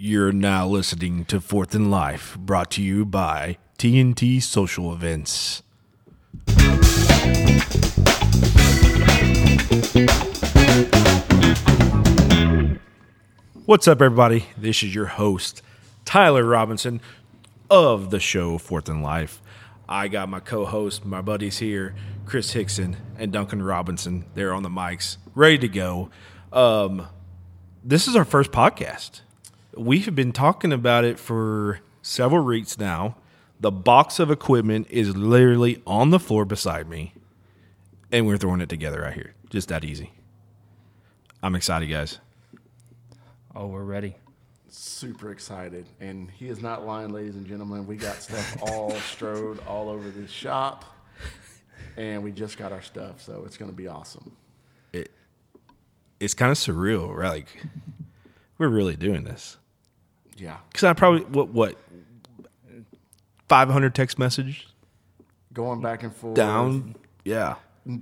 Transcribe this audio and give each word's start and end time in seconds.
You're 0.00 0.30
now 0.30 0.64
listening 0.68 1.24
to 1.24 1.40
Fourth 1.40 1.74
in 1.74 1.90
Life, 1.90 2.38
brought 2.38 2.70
to 2.70 2.82
you 2.84 3.04
by 3.04 3.58
TNT 3.78 4.40
Social 4.40 4.92
Events. 4.92 5.64
What's 13.64 13.88
up, 13.88 14.00
everybody? 14.00 14.46
This 14.56 14.84
is 14.84 14.94
your 14.94 15.06
host, 15.06 15.62
Tyler 16.04 16.44
Robinson 16.44 17.00
of 17.68 18.10
the 18.10 18.20
show 18.20 18.56
Fourth 18.56 18.88
in 18.88 19.02
Life. 19.02 19.42
I 19.88 20.06
got 20.06 20.28
my 20.28 20.38
co 20.38 20.64
host, 20.64 21.04
my 21.04 21.22
buddies 21.22 21.58
here, 21.58 21.96
Chris 22.24 22.52
Hickson 22.52 22.98
and 23.18 23.32
Duncan 23.32 23.60
Robinson. 23.60 24.26
They're 24.34 24.54
on 24.54 24.62
the 24.62 24.68
mics, 24.68 25.16
ready 25.34 25.58
to 25.58 25.68
go. 25.68 26.10
Um, 26.52 27.08
this 27.82 28.06
is 28.06 28.14
our 28.14 28.24
first 28.24 28.52
podcast. 28.52 29.22
We 29.78 30.00
have 30.00 30.14
been 30.16 30.32
talking 30.32 30.72
about 30.72 31.04
it 31.04 31.18
for 31.20 31.78
several 32.02 32.44
weeks 32.44 32.78
now. 32.78 33.16
The 33.60 33.70
box 33.70 34.18
of 34.18 34.30
equipment 34.30 34.88
is 34.90 35.16
literally 35.16 35.82
on 35.86 36.10
the 36.10 36.18
floor 36.18 36.44
beside 36.44 36.88
me, 36.88 37.14
and 38.10 38.26
we're 38.26 38.38
throwing 38.38 38.60
it 38.60 38.68
together 38.68 39.02
right 39.02 39.14
here. 39.14 39.34
Just 39.50 39.68
that 39.68 39.84
easy. 39.84 40.12
I'm 41.42 41.54
excited, 41.54 41.86
guys. 41.86 42.18
Oh, 43.54 43.66
we're 43.66 43.84
ready. 43.84 44.16
super 44.68 45.30
excited. 45.30 45.86
And 46.00 46.30
he 46.30 46.48
is 46.48 46.60
not 46.60 46.84
lying, 46.84 47.10
ladies 47.10 47.36
and 47.36 47.46
gentlemen. 47.46 47.86
We 47.86 47.96
got 47.96 48.16
stuff 48.16 48.58
all 48.70 48.90
strode 48.92 49.60
all 49.66 49.88
over 49.88 50.10
the 50.10 50.26
shop. 50.26 50.84
And 51.96 52.22
we 52.22 52.30
just 52.32 52.58
got 52.58 52.70
our 52.72 52.82
stuff, 52.82 53.22
so 53.22 53.44
it's 53.44 53.56
going 53.56 53.70
to 53.70 53.76
be 53.76 53.88
awesome. 53.88 54.36
It, 54.92 55.10
it's 56.20 56.34
kind 56.34 56.52
of 56.52 56.58
surreal, 56.58 57.14
right? 57.14 57.28
Like, 57.30 57.62
we're 58.58 58.68
really 58.68 58.94
doing 58.96 59.24
this. 59.24 59.56
Yeah. 60.38 60.56
Because 60.70 60.84
I 60.84 60.92
probably, 60.94 61.22
what, 61.24 61.48
what, 61.48 61.76
500 63.48 63.94
text 63.94 64.18
message 64.18 64.68
Going 65.52 65.80
back 65.80 66.02
and 66.02 66.14
forth. 66.14 66.34
down? 66.34 66.94
Yeah. 67.24 67.56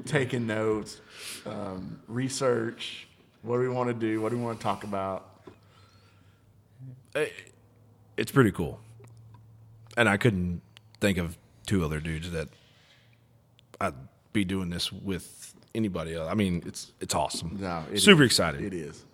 Taking 0.04 0.46
notes, 0.46 1.00
um, 1.46 2.00
research. 2.08 3.06
What 3.42 3.56
do 3.56 3.62
we 3.62 3.68
want 3.68 3.88
to 3.88 3.94
do? 3.94 4.20
What 4.20 4.30
do 4.30 4.38
we 4.38 4.42
want 4.44 4.58
to 4.58 4.62
talk 4.62 4.82
about? 4.84 5.30
It's 8.16 8.32
pretty 8.32 8.50
cool. 8.50 8.80
And 9.96 10.08
I 10.08 10.16
couldn't 10.16 10.60
think 11.00 11.18
of 11.18 11.38
two 11.66 11.84
other 11.84 12.00
dudes 12.00 12.30
that 12.32 12.48
I'd 13.80 13.94
be 14.32 14.44
doing 14.44 14.70
this 14.70 14.92
with 14.92 15.54
anybody 15.74 16.14
else. 16.14 16.28
I 16.30 16.34
mean, 16.34 16.62
it's 16.66 16.92
it's 17.00 17.14
awesome. 17.14 17.56
No, 17.60 17.84
it 17.92 18.00
Super 18.00 18.22
is. 18.24 18.26
excited. 18.26 18.62
It 18.62 18.74
is. 18.74 19.04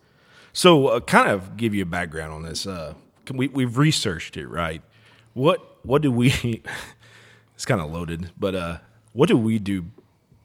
So, 0.52 0.88
uh, 0.88 1.00
kind 1.00 1.30
of 1.30 1.56
give 1.56 1.74
you 1.74 1.82
a 1.82 1.86
background 1.86 2.32
on 2.32 2.42
this. 2.42 2.66
Uh, 2.66 2.94
we 3.30 3.48
we've 3.48 3.76
researched 3.78 4.36
it, 4.36 4.46
right? 4.48 4.82
What 5.34 5.76
what 5.84 6.02
do 6.02 6.10
we? 6.12 6.32
it's 7.54 7.64
kind 7.64 7.80
of 7.80 7.90
loaded, 7.90 8.30
but 8.38 8.54
uh, 8.54 8.78
what 9.12 9.28
do 9.28 9.36
we 9.36 9.58
do 9.58 9.86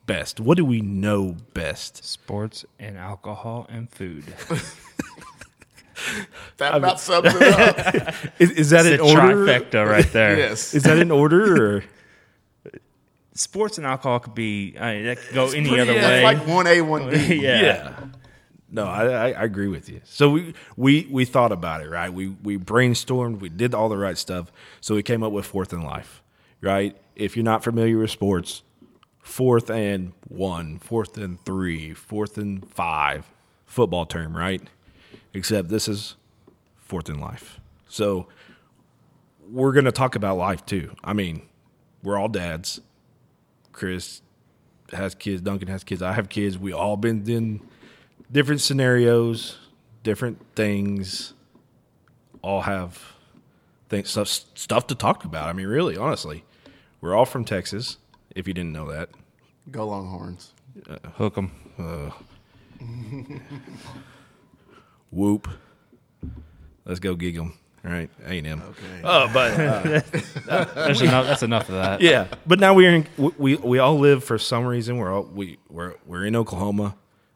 best? 0.06 0.40
What 0.40 0.58
do 0.58 0.66
we 0.66 0.82
know 0.82 1.36
best? 1.54 2.04
Sports 2.04 2.66
and 2.80 2.98
alcohol 2.98 3.66
and 3.70 3.90
food. 3.90 4.24
That 6.58 6.76
about 6.76 7.00
sums 7.00 7.26
it 7.34 7.42
up. 7.42 8.14
Is, 8.40 8.52
is 8.52 8.70
that 8.70 8.86
It's 8.86 9.02
in 9.02 9.18
a 9.18 9.22
order? 9.22 9.36
trifecta 9.46 9.88
right 9.90 10.06
there. 10.14 10.38
yes. 10.38 10.74
Is 10.76 10.84
that 10.84 11.00
in 11.00 11.10
order? 11.12 11.78
Or? 11.78 11.84
Sports 13.34 13.78
and 13.78 13.86
alcohol 13.88 14.20
could 14.20 14.36
be. 14.36 14.76
I 14.80 14.94
mean, 14.96 15.06
that 15.06 15.18
could 15.20 15.34
go 15.36 15.48
any 15.50 15.68
Pretty- 15.70 15.82
other 15.82 15.94
yeah, 15.94 16.08
way. 16.08 16.36
It's 16.36 16.48
like 16.48 16.66
1A, 16.66 17.12
1B. 17.12 17.42
Yeah. 17.42 17.62
yeah. 17.62 18.00
No, 18.70 18.86
I, 18.86 19.32
I, 19.32 19.44
agree 19.44 19.70
with 19.70 19.88
you. 19.88 20.02
So 20.04 20.30
we, 20.30 20.54
we 20.76 21.08
we 21.10 21.24
thought 21.26 21.54
about 21.54 21.82
it, 21.82 21.90
right? 21.90 22.12
We 22.12 22.30
we 22.44 22.58
brainstormed, 22.58 23.40
we 23.40 23.50
did 23.50 23.74
all 23.74 23.88
the 23.88 23.98
right 23.98 24.18
stuff. 24.18 24.52
So 24.82 24.96
we 24.96 25.04
came 25.04 25.24
up 25.24 25.32
with 25.32 25.46
fourth 25.46 25.72
in 25.72 25.84
life, 25.84 26.22
right? 26.62 26.98
If 27.16 27.38
you're 27.38 27.46
not 27.46 27.64
familiar 27.64 27.98
with 27.98 28.12
sports, 28.12 28.64
fourth 29.22 29.70
and 29.70 30.12
one, 30.28 30.80
fourth 30.80 31.18
and 31.18 31.44
three, 31.46 31.94
fourth 31.94 32.38
and 32.38 32.70
five, 32.70 33.26
football 33.66 34.06
term, 34.06 34.36
right? 34.36 34.62
Except 35.34 35.70
this 35.70 35.88
is 35.88 36.16
fourth 36.76 37.10
in 37.10 37.20
life. 37.22 37.62
So 37.88 38.28
we're 39.50 39.72
gonna 39.72 39.94
talk 39.94 40.16
about 40.16 40.38
life 40.38 40.66
too. 40.66 40.94
I 41.06 41.14
mean, 41.14 41.42
we're 42.04 42.18
all 42.18 42.28
dads. 42.28 42.82
Chris 43.72 44.22
has 44.92 45.16
kids. 45.16 45.42
Duncan 45.42 45.70
has 45.70 45.86
kids. 45.86 46.02
I 46.02 46.12
have 46.14 46.28
kids. 46.28 46.58
We 46.58 46.74
all 46.74 46.98
been 46.98 47.30
in 47.30 47.62
different 48.32 48.62
scenarios, 48.62 49.58
different 50.04 50.44
things. 50.56 51.34
All 52.42 52.62
have 52.62 53.14
things 53.90 54.10
stuff 54.10 54.28
stuff 54.28 54.88
to 54.88 54.96
talk 54.96 55.26
about. 55.26 55.48
I 55.48 55.54
mean, 55.54 55.68
really, 55.68 55.98
honestly, 55.98 56.44
we're 57.02 57.16
all 57.16 57.26
from 57.26 57.46
Texas. 57.46 57.98
If 58.36 58.48
you 58.48 58.54
didn't 58.54 58.72
know 58.72 58.92
that, 58.92 59.10
Go 59.72 59.88
Longhorns. 59.88 60.54
Uh, 60.88 60.98
hook 61.16 61.36
them. 61.36 61.52
Uh. 61.78 62.12
whoop. 65.12 65.48
Let's 66.86 67.00
go 67.00 67.16
gig 67.16 67.38
'em. 67.38 67.54
All 67.86 67.92
right, 67.92 68.10
A 68.26 68.38
and 68.38 68.48
M. 68.48 68.62
Okay. 68.62 69.02
Oh, 69.04 69.30
but 69.34 69.60
uh, 69.60 70.02
There's 70.76 71.02
enough. 71.02 71.26
That's 71.26 71.44
enough 71.44 71.70
of 71.70 71.76
that. 71.76 72.02
yeah, 72.02 72.28
but 72.46 72.60
now 72.60 72.74
we're 72.74 72.92
in. 72.92 73.08
We 73.18 73.32
we, 73.38 73.56
we 73.56 73.80
all 73.80 73.98
live 74.00 74.24
for 74.24 74.38
some 74.38 74.66
reason. 74.66 74.98
We're 74.98 75.14
all 75.14 75.24
we 75.24 75.58
we're 75.70 75.96
we're 76.06 76.26
in 76.26 76.36
Oklahoma. 76.36 76.96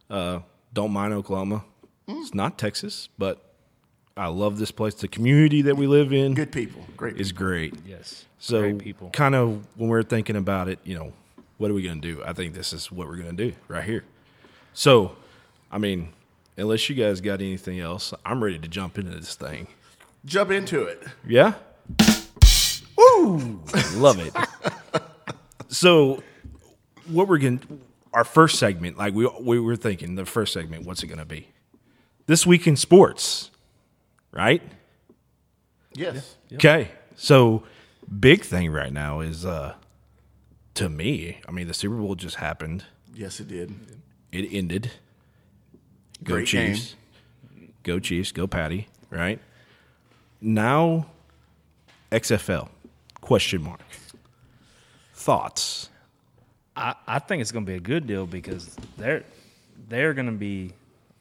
Uh, 0.10 0.40
don't 0.74 0.92
mind 0.92 1.14
Oklahoma. 1.14 1.64
It's 2.08 2.34
not 2.34 2.58
Texas, 2.58 3.10
but 3.18 3.42
I 4.18 4.28
love 4.28 4.58
this 4.60 4.72
place. 4.72 4.94
The 4.96 5.08
community 5.08 5.62
that 5.64 5.78
we 5.78 5.88
live 5.88 6.12
in 6.12 6.34
Good 6.34 6.52
people. 6.52 6.86
Great 6.98 7.18
is 7.18 7.32
people. 7.32 7.46
great. 7.48 7.74
Yes. 7.86 8.26
So, 8.40 8.62
Great 8.62 8.80
people. 8.80 9.10
kind 9.12 9.36
of 9.36 9.66
when 9.78 9.90
we're 9.90 10.04
thinking 10.04 10.36
about 10.36 10.68
it, 10.68 10.80
you 10.84 10.96
know, 10.98 11.14
what 11.58 11.72
are 11.72 11.74
we 11.74 11.84
going 11.84 12.02
to 12.02 12.16
do? 12.16 12.24
I 12.26 12.34
think 12.34 12.54
this 12.54 12.74
is 12.74 12.92
what 12.92 13.08
we're 13.08 13.18
going 13.18 13.36
to 13.38 13.50
do 13.52 13.56
right 13.68 13.84
here. 13.84 14.04
So, 14.74 15.16
I 15.72 15.78
mean, 15.78 16.10
unless 16.58 16.90
you 16.90 16.96
guys 16.96 17.22
got 17.22 17.40
anything 17.42 17.80
else, 17.80 18.14
I'm 18.26 18.44
ready 18.44 18.60
to 18.60 18.68
jump 18.68 18.98
into 18.98 19.12
this 19.12 19.36
thing. 19.36 19.68
Jump 20.26 20.52
into 20.52 20.82
it. 20.84 21.04
Yeah. 21.26 21.54
Woo! 22.98 23.62
Love 23.96 24.20
it. 24.20 24.34
so, 25.70 26.22
what 27.08 27.28
we're 27.28 27.38
going 27.38 27.60
to 27.60 27.80
our 28.14 28.24
first 28.24 28.60
segment, 28.60 28.98
like 28.98 29.14
we 29.14 29.28
we 29.40 29.60
were 29.60 29.76
thinking, 29.76 30.16
the 30.16 30.26
first 30.26 30.54
segment, 30.54 30.86
what's 30.86 31.04
it 31.04 31.08
going 31.08 31.20
to 31.20 31.26
be? 31.26 31.48
This 32.28 32.46
week 32.46 32.68
in 32.68 32.76
sports, 32.76 33.52
right? 34.32 34.62
Yes. 35.94 36.36
Okay. 36.54 36.92
So 37.16 37.64
big 38.20 38.44
thing 38.44 38.72
right 38.72 38.92
now 38.92 39.20
is 39.22 39.46
uh 39.46 39.76
to 40.76 40.90
me, 40.90 41.40
I 41.48 41.52
mean 41.52 41.68
the 41.68 41.74
Super 41.74 41.96
Bowl 41.96 42.16
just 42.16 42.38
happened. 42.38 42.86
Yes, 43.14 43.40
it 43.40 43.48
did. 43.48 43.74
It 44.32 44.48
ended. 44.52 44.92
Go 46.24 46.36
Great 46.36 46.48
Chiefs. 46.48 46.96
Go 47.84 48.00
Chiefs, 48.00 48.32
go 48.32 48.48
Patty, 48.48 48.88
right? 49.10 49.40
Now 50.40 51.08
XFL. 52.12 52.70
Question 53.22 53.64
mark. 53.64 53.82
Thoughts. 55.14 55.90
I, 56.82 56.96
I 57.08 57.20
think 57.20 57.42
it's 57.42 57.52
going 57.52 57.66
to 57.66 57.72
be 57.72 57.78
a 57.78 57.82
good 57.82 58.08
deal 58.08 58.26
because 58.26 58.76
they're 58.98 59.24
they're 59.88 60.14
going 60.14 60.26
to 60.26 60.32
be 60.32 60.74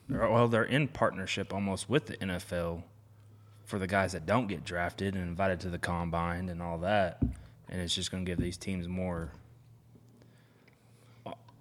well 0.09 0.49
they're 0.49 0.65
in 0.65 0.89
partnership 0.89 1.53
almost 1.53 1.89
with 1.89 2.07
the 2.07 2.17
NFL 2.17 2.83
for 3.67 3.79
the 3.79 3.87
guys 3.87 4.13
that 4.13 4.27
don't 4.27 4.49
get 4.49 4.65
drafted 4.65 5.15
and 5.15 5.23
invited 5.23 5.61
to 5.61 5.69
the 5.69 5.79
combine 5.79 6.49
and 6.49 6.61
all 6.63 6.79
that. 6.79 7.23
And 7.69 7.81
it's 7.81 7.95
just 7.95 8.11
going 8.11 8.25
to 8.25 8.29
give 8.31 8.41
these 8.41 8.57
teams 8.57 8.89
more 8.89 9.33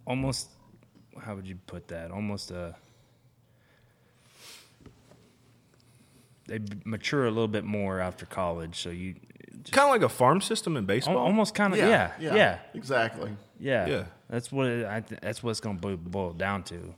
almost 0.06 0.50
how 1.22 1.36
would 1.36 1.46
you 1.46 1.58
put 1.68 1.90
that? 1.90 2.10
Almost 2.12 2.52
a 2.52 2.76
they 6.48 6.60
mature 6.84 7.26
a 7.26 7.30
little 7.30 7.48
bit 7.48 7.64
more 7.64 8.00
after 8.00 8.26
college 8.26 8.82
so 8.82 8.90
you 8.90 9.16
Kind 9.72 9.90
of 9.90 9.92
like 9.92 10.02
a 10.02 10.10
farm 10.10 10.40
system 10.40 10.78
in 10.78 10.86
baseball. 10.86 11.18
almost 11.18 11.54
kind 11.54 11.74
of 11.74 11.80
yeah 11.80 12.14
yeah. 12.20 12.36
yeah, 12.36 12.60
Exactly. 12.74 13.32
Yeah. 13.60 13.88
Yeah. 13.88 14.04
That's 14.30 14.52
what 14.52 14.68
it, 14.68 14.86
I 14.88 15.02
th- 15.02 15.22
that's 15.22 15.44
what 15.44 15.52
it's 15.52 15.60
going 15.60 15.80
to 15.80 15.98
boil 15.98 16.34
down 16.34 16.64
to, 16.64 16.94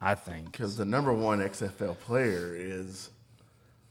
I 0.00 0.14
think. 0.14 0.52
Because 0.52 0.76
the 0.76 0.84
number 0.84 1.12
one 1.12 1.40
XFL 1.40 1.98
player 1.98 2.54
is 2.56 3.10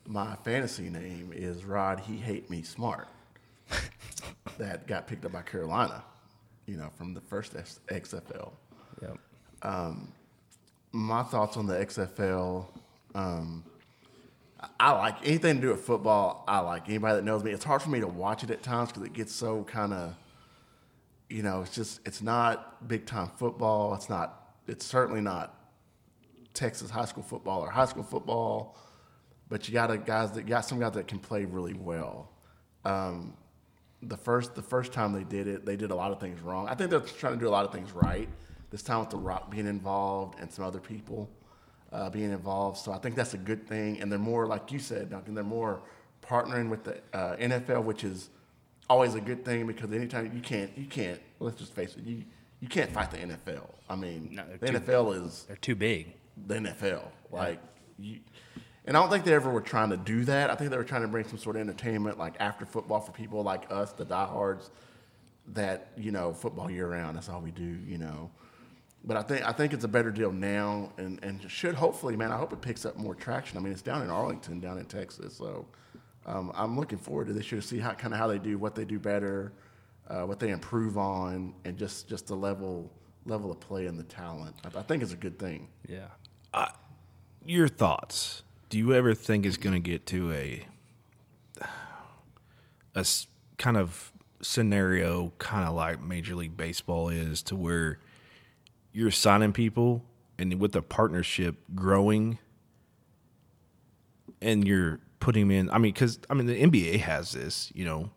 my 0.07 0.35
fantasy 0.37 0.89
name 0.89 1.31
is 1.35 1.65
Rod. 1.65 1.99
He 2.01 2.17
hate 2.17 2.49
me 2.49 2.63
smart. 2.63 3.07
that 4.57 4.87
got 4.87 5.07
picked 5.07 5.25
up 5.25 5.33
by 5.33 5.43
Carolina, 5.43 6.03
you 6.65 6.77
know, 6.77 6.89
from 6.97 7.13
the 7.13 7.21
first 7.21 7.55
X- 7.55 7.79
XFL. 7.89 8.51
Yep. 9.01 9.17
My 10.91 11.23
thoughts 11.23 11.57
on 11.57 11.67
the 11.67 11.75
XFL. 11.75 12.65
Um, 13.15 13.63
I 14.79 14.91
like 14.91 15.15
anything 15.25 15.57
to 15.57 15.61
do 15.61 15.69
with 15.69 15.81
football. 15.81 16.43
I 16.47 16.59
like 16.59 16.89
anybody 16.89 17.15
that 17.17 17.23
knows 17.23 17.43
me. 17.43 17.51
It's 17.51 17.63
hard 17.63 17.81
for 17.81 17.89
me 17.89 17.99
to 17.99 18.07
watch 18.07 18.43
it 18.43 18.51
at 18.51 18.63
times 18.63 18.89
because 18.89 19.03
it 19.03 19.13
gets 19.13 19.33
so 19.33 19.63
kind 19.65 19.93
of, 19.93 20.15
you 21.29 21.43
know, 21.43 21.61
it's 21.61 21.75
just 21.75 22.01
it's 22.05 22.21
not 22.21 22.87
big 22.87 23.05
time 23.05 23.29
football. 23.37 23.93
It's 23.93 24.09
not. 24.09 24.55
It's 24.67 24.85
certainly 24.85 25.21
not 25.21 25.55
Texas 26.53 26.89
high 26.89 27.05
school 27.05 27.23
football 27.23 27.61
or 27.61 27.69
high 27.69 27.85
school 27.85 28.03
football. 28.03 28.75
but 29.47 29.67
you 29.67 29.73
got 29.73 29.89
a 29.91 29.97
guys 29.97 30.31
that 30.33 30.45
got 30.45 30.61
some 30.61 30.79
guys 30.79 30.93
that 30.93 31.07
can 31.07 31.19
play 31.19 31.45
really 31.45 31.73
well. 31.73 32.31
Um, 32.85 33.35
the 34.01 34.17
first 34.17 34.55
the 34.55 34.61
first 34.61 34.91
time 34.93 35.13
they 35.13 35.23
did 35.23 35.47
it, 35.47 35.65
they 35.65 35.75
did 35.75 35.91
a 35.91 35.95
lot 35.95 36.11
of 36.11 36.19
things 36.19 36.41
wrong. 36.41 36.67
I 36.67 36.75
think 36.75 36.89
they're 36.89 36.99
trying 36.99 37.33
to 37.33 37.39
do 37.39 37.47
a 37.47 37.49
lot 37.49 37.65
of 37.65 37.71
things 37.71 37.91
right. 37.91 38.29
This 38.71 38.83
time 38.83 38.99
with 38.99 39.09
the 39.09 39.17
Rock 39.17 39.49
being 39.49 39.67
involved 39.67 40.39
and 40.39 40.51
some 40.51 40.63
other 40.63 40.79
people 40.79 41.29
uh, 41.91 42.09
being 42.09 42.31
involved, 42.31 42.77
so 42.77 42.91
I 42.91 42.99
think 42.99 43.15
that's 43.15 43.33
a 43.33 43.37
good 43.37 43.67
thing. 43.67 43.99
And 43.99 44.11
they're 44.11 44.19
more, 44.19 44.45
like 44.45 44.71
you 44.71 44.77
said, 44.77 45.09
Duncan, 45.09 45.33
they're 45.33 45.43
more 45.43 45.81
partnering 46.21 46.69
with 46.69 46.83
the 46.83 47.01
uh, 47.13 47.35
NFL, 47.37 47.83
which 47.83 48.03
is 48.03 48.29
always 48.89 49.15
a 49.15 49.21
good 49.21 49.45
thing 49.45 49.67
because 49.67 49.91
anytime 49.91 50.31
you 50.33 50.41
can't 50.41 50.71
you 50.77 50.85
can't 50.87 51.19
let's 51.39 51.57
just 51.57 51.73
face 51.75 51.95
it 51.95 52.03
you 52.03 52.23
you 52.61 52.67
can't 52.67 52.91
fight 52.91 53.09
the 53.11 53.17
NFL. 53.17 53.69
I 53.89 53.95
mean, 53.95 54.29
No, 54.33 54.43
the 54.59 54.67
too- 54.71 54.79
NFL 54.79 55.25
is 55.25 55.45
They're 55.47 55.55
too 55.55 55.75
big. 55.75 56.13
the 56.47 56.55
NFL. 56.55 57.03
Like 57.31 57.59
you, 57.97 58.19
and 58.85 58.97
I 58.97 59.01
don't 59.01 59.09
think 59.09 59.23
they 59.23 59.33
ever 59.33 59.49
were 59.49 59.61
trying 59.61 59.91
to 59.91 59.97
do 59.97 60.25
that. 60.25 60.49
I 60.49 60.55
think 60.55 60.71
they 60.71 60.77
were 60.77 60.83
trying 60.83 61.03
to 61.03 61.07
bring 61.07 61.25
some 61.27 61.37
sort 61.37 61.55
of 61.55 61.61
entertainment, 61.61 62.17
like 62.17 62.35
after 62.39 62.65
football, 62.65 62.99
for 62.99 63.11
people 63.11 63.43
like 63.43 63.71
us, 63.71 63.91
the 63.93 64.03
diehards, 64.03 64.71
that 65.53 65.91
you 65.95 66.11
know, 66.11 66.33
football 66.33 66.69
year 66.69 66.87
round. 66.89 67.15
That's 67.15 67.29
all 67.29 67.39
we 67.41 67.51
do, 67.51 67.63
you 67.87 67.97
know. 67.97 68.29
But 69.05 69.15
I 69.15 69.21
think 69.21 69.45
I 69.47 69.51
think 69.53 69.71
it's 69.73 69.85
a 69.85 69.87
better 69.89 70.11
deal 70.11 70.31
now, 70.31 70.91
and 70.97 71.19
and 71.23 71.49
should 71.49 71.75
hopefully, 71.75 72.17
man. 72.17 72.31
I 72.31 72.37
hope 72.37 72.51
it 72.51 72.61
picks 72.61 72.85
up 72.85 72.97
more 72.97 73.15
traction. 73.15 73.57
I 73.57 73.61
mean, 73.61 73.71
it's 73.71 73.81
down 73.81 74.01
in 74.01 74.09
Arlington, 74.09 74.59
down 74.59 74.77
in 74.79 74.85
Texas, 74.85 75.37
so 75.37 75.65
um, 76.29 76.51
I'm 76.53 76.77
looking 76.77 76.99
forward 76.99 77.27
to 77.27 77.33
this 77.33 77.51
year 77.51 77.59
to 77.59 77.65
see 77.67 77.79
how 77.79 77.93
kind 77.93 78.13
of 78.13 78.19
how 78.19 78.27
they 78.27 78.37
do, 78.37 78.57
what 78.57 78.75
they 78.75 78.85
do 78.85 78.99
better, 78.99 79.51
uh, 80.07 80.21
what 80.21 80.39
they 80.39 80.51
improve 80.51 80.97
on, 80.97 81.55
and 81.65 81.77
just 81.77 82.07
just 82.07 82.27
the 82.27 82.35
level 82.35 82.91
level 83.25 83.51
of 83.51 83.59
play 83.59 83.87
and 83.87 83.97
the 83.97 84.03
talent. 84.03 84.55
I, 84.63 84.79
I 84.79 84.81
think 84.83 85.01
it's 85.01 85.13
a 85.13 85.17
good 85.17 85.39
thing. 85.39 85.67
Yeah. 85.87 86.07
Your 87.45 87.67
thoughts? 87.67 88.43
Do 88.69 88.77
you 88.77 88.93
ever 88.93 89.15
think 89.15 89.45
it's 89.45 89.57
going 89.57 89.81
to 89.81 89.89
get 89.89 90.05
to 90.07 90.31
a 90.31 90.67
a 92.93 93.05
kind 93.57 93.77
of 93.77 94.11
scenario, 94.41 95.33
kind 95.39 95.67
of 95.67 95.73
like 95.73 95.99
Major 96.01 96.35
League 96.35 96.55
Baseball 96.55 97.09
is, 97.09 97.41
to 97.43 97.55
where 97.55 97.99
you're 98.91 99.11
signing 99.11 99.51
people 99.51 100.05
and 100.37 100.59
with 100.59 100.73
the 100.73 100.81
partnership 100.81 101.55
growing, 101.73 102.37
and 104.41 104.67
you're 104.67 104.99
putting 105.19 105.47
them 105.47 105.57
in? 105.57 105.69
I 105.69 105.77
mean, 105.77 105.93
because 105.93 106.19
I 106.29 106.33
mean 106.33 106.47
the 106.47 106.61
NBA 106.61 106.99
has 107.01 107.31
this, 107.31 107.71
you 107.75 107.85
know. 107.85 108.11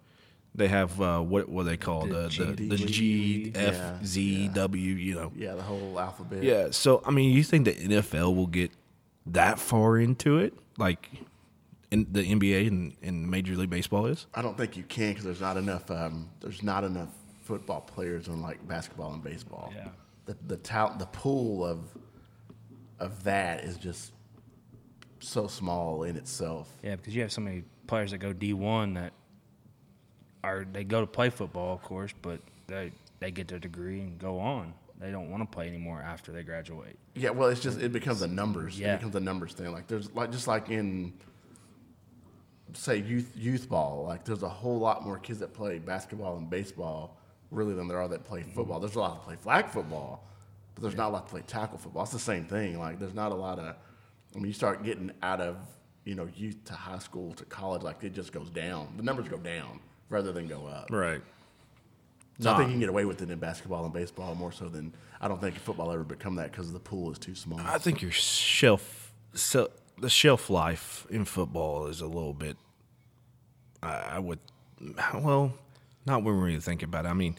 They 0.54 0.69
have 0.69 1.00
uh, 1.00 1.20
what 1.20 1.49
what 1.49 1.64
they 1.64 1.78
call 1.78 2.06
the 2.06 2.28
the, 2.28 2.66
the, 2.66 2.76
G 2.76 3.52
F 3.54 3.75
Yeah, 3.75 3.99
Z 4.04 4.49
W, 4.49 4.94
you 4.94 5.14
know. 5.14 5.32
Yeah, 5.34 5.54
the 5.54 5.62
whole 5.62 5.99
alphabet. 5.99 6.43
Yeah. 6.43 6.69
So 6.72 7.02
I 7.06 7.10
mean, 7.10 7.32
you 7.32 7.43
think 7.43 7.64
the 7.64 7.72
NFL 7.72 8.37
will 8.37 8.46
get 8.46 8.70
that 9.25 9.58
far 9.58 9.96
into 9.99 10.38
it, 10.38 10.52
like 10.76 11.08
in 11.90 12.06
the 12.10 12.22
NBA 12.22 12.69
and, 12.69 12.94
and 13.02 13.31
Major 13.31 13.55
League 13.55 13.70
Baseball 13.70 14.06
is? 14.06 14.26
I 14.34 14.43
don't 14.43 14.56
think 14.56 14.76
you 14.76 14.82
can 14.82 15.10
because 15.10 15.25
there's 15.25 15.40
not 15.40 15.56
enough. 15.56 15.90
Um, 15.90 16.31
there's 16.40 16.62
not 16.62 16.84
enough 16.84 17.10
football 17.43 17.81
players 17.82 18.28
on 18.28 18.40
like 18.40 18.66
basketball 18.66 19.12
and 19.12 19.22
baseball. 19.22 19.72
Yeah. 19.75 19.88
The 20.26 20.37
the 20.46 20.56
talent, 20.56 20.98
the 20.98 21.06
pool 21.06 21.64
of 21.64 21.81
of 22.98 23.25
that 23.25 23.64
is 23.64 23.76
just 23.76 24.12
so 25.22 25.46
small 25.46 26.02
in 26.04 26.16
itself. 26.16 26.69
Yeah, 26.82 26.96
because 26.96 27.14
you 27.14 27.22
have 27.22 27.32
so 27.32 27.40
many 27.40 27.64
players 27.86 28.10
that 28.10 28.19
go 28.19 28.32
D 28.32 28.52
one 28.52 28.94
that 28.94 29.12
are 30.44 30.66
they 30.70 30.84
go 30.84 31.00
to 31.00 31.06
play 31.06 31.30
football, 31.30 31.74
of 31.74 31.82
course, 31.82 32.12
but 32.22 32.40
they 32.66 32.92
they 33.20 33.30
get 33.30 33.48
their 33.48 33.58
degree 33.58 34.00
and 34.00 34.19
go 34.19 34.38
on. 34.38 34.74
They 34.98 35.10
don't 35.10 35.30
want 35.30 35.42
to 35.42 35.52
play 35.52 35.66
anymore 35.66 36.00
after 36.00 36.30
they 36.32 36.42
graduate. 36.42 36.96
Yeah, 37.14 37.30
well, 37.30 37.48
it's 37.48 37.60
just 37.60 37.80
it 37.80 37.92
becomes 37.92 38.22
a 38.22 38.28
numbers. 38.28 38.78
Yeah. 38.78 38.94
It 38.94 38.98
becomes 38.98 39.16
a 39.16 39.20
numbers 39.20 39.52
thing. 39.52 39.72
Like 39.72 39.88
there's 39.88 40.12
like 40.14 40.30
just 40.30 40.46
like 40.46 40.70
in 40.70 41.12
say 42.74 42.98
youth 42.98 43.32
youth 43.36 43.69
ball. 43.69 44.04
Like 44.06 44.24
there's 44.24 44.42
a 44.42 44.48
whole 44.48 44.78
lot 44.78 45.04
more 45.04 45.19
kids 45.19 45.40
that 45.40 45.54
play 45.54 45.78
basketball 45.78 46.36
and 46.36 46.48
baseball 46.48 47.16
really 47.50 47.74
than 47.74 47.88
there 47.88 47.98
are 47.98 48.08
that 48.08 48.24
play 48.24 48.40
mm-hmm. 48.40 48.52
football. 48.52 48.80
There's 48.80 48.96
a 48.96 49.00
lot 49.00 49.14
that 49.14 49.24
play 49.24 49.36
flag 49.36 49.69
football, 49.69 50.24
but 50.74 50.82
there's 50.82 50.96
not 50.96 51.08
a 51.08 51.12
lot 51.12 51.26
that 51.26 51.30
play 51.30 51.42
tackle 51.46 51.78
football. 51.78 52.04
It's 52.04 52.12
the 52.12 52.19
same 52.19 52.44
thing. 52.44 52.78
Like 52.78 52.98
there's 52.98 53.14
not 53.14 53.32
a 53.32 53.36
lot 53.36 53.58
of. 53.58 53.76
I 54.34 54.38
mean, 54.38 54.46
you 54.46 54.52
start 54.52 54.82
getting 54.82 55.11
out 55.23 55.40
of 55.40 55.56
you 56.05 56.14
know 56.14 56.29
youth 56.37 56.64
to 56.67 56.75
high 56.75 56.99
school 56.99 57.34
to 57.34 57.44
college. 57.44 57.82
Like 57.82 58.02
it 58.02 58.14
just 58.14 58.32
goes 58.32 58.50
down. 58.50 58.94
The 58.96 59.02
numbers 59.02 59.29
go 59.29 59.38
down 59.38 59.81
rather 60.08 60.32
than 60.32 60.46
go 60.46 60.67
up. 60.67 60.88
Right. 60.90 61.23
So 62.40 62.50
I 62.50 62.56
think 62.56 62.69
you 62.69 62.73
can 62.73 62.81
get 62.81 62.88
away 62.88 63.05
with 63.05 63.23
it 63.23 63.31
in 63.31 63.38
basketball 63.38 63.84
and 63.84 63.93
baseball 63.93 64.34
more 64.34 64.50
so 64.50 64.69
than 64.69 64.93
I 65.20 65.29
don't 65.29 65.40
think 65.40 65.56
football 65.56 65.93
ever 65.93 66.02
become 66.02 66.37
that 66.37 66.50
because 66.50 66.73
the 66.73 66.81
pool 66.81 67.12
is 67.12 67.19
too 67.19 67.34
small. 67.34 67.61
I 67.61 67.79
think 67.79 68.02
your 68.02 68.11
shelf, 68.11 69.12
so 69.34 69.70
the 69.99 70.11
shelf 70.11 70.50
life 70.50 71.06
in 71.11 71.25
football 71.25 71.87
is 71.87 72.00
a 72.00 72.06
little 72.06 72.32
bit. 72.32 72.56
I, 73.82 74.14
I 74.14 74.19
would, 74.19 74.40
well, 75.14 75.52
not 76.05 76.25
when 76.25 76.37
we 76.37 76.43
really 76.43 76.61
think 76.61 76.82
about 76.82 77.05
it. 77.05 77.08
I 77.08 77.14
mean, 77.14 77.38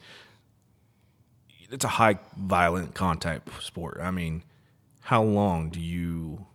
it's 1.70 1.84
a 1.84 1.90
high 1.90 2.20
violent 2.38 2.94
contact 2.94 3.50
sport. 3.62 4.00
I 4.02 4.12
mean, 4.12 4.44
how 5.02 5.24
long 5.24 5.70
do 5.70 5.82
you 5.82 6.46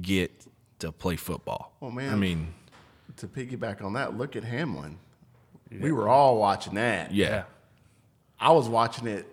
get 0.00 0.46
to 0.78 0.92
play 0.92 1.16
football? 1.16 1.72
Well, 1.80 1.90
man. 1.90 2.12
I 2.12 2.16
mean, 2.16 2.54
to 3.16 3.26
piggyback 3.28 3.82
on 3.82 3.92
that, 3.94 4.16
look 4.16 4.36
at 4.36 4.44
Hamlin. 4.44 4.98
We 5.70 5.92
were 5.92 6.08
all 6.08 6.36
watching 6.38 6.74
that. 6.74 7.12
yeah. 7.14 7.44
I 8.38 8.50
was 8.50 8.68
watching 8.68 9.06
it, 9.06 9.26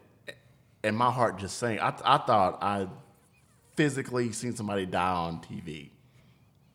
and 0.84 0.96
my 0.96 1.10
heart 1.12 1.40
just 1.40 1.58
sank. 1.58 1.82
I, 1.82 1.94
I 2.06 2.18
thought 2.20 2.60
I 2.62 2.88
physically 3.76 4.32
seen 4.32 4.56
somebody 4.56 4.86
die 4.86 5.14
on 5.14 5.40
TV. 5.42 5.90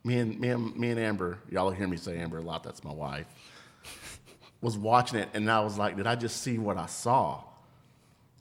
Me 0.03 0.19
and 0.19 0.41
me 0.41 0.49
and 0.49 0.77
me 0.77 0.91
and 0.91 0.99
Amber, 0.99 1.39
y'all 1.49 1.71
hear 1.71 1.87
me 1.87 1.97
say 1.97 2.19
Amber 2.19 2.39
a 2.39 2.43
lot. 2.43 2.65
That's 2.65 2.83
my 2.83 2.93
wife. 2.93 3.27
Was 4.61 4.77
watching 4.77 5.21
it, 5.21 5.29
and 5.33 5.51
I 5.51 5.61
was 5.61 5.79
like, 5.79 5.97
"Did 5.97 6.07
I 6.07 6.17
just 6.17 6.43
see 6.43 6.59
what 6.59 6.77
I 6.77 6.87
saw?" 6.87 7.43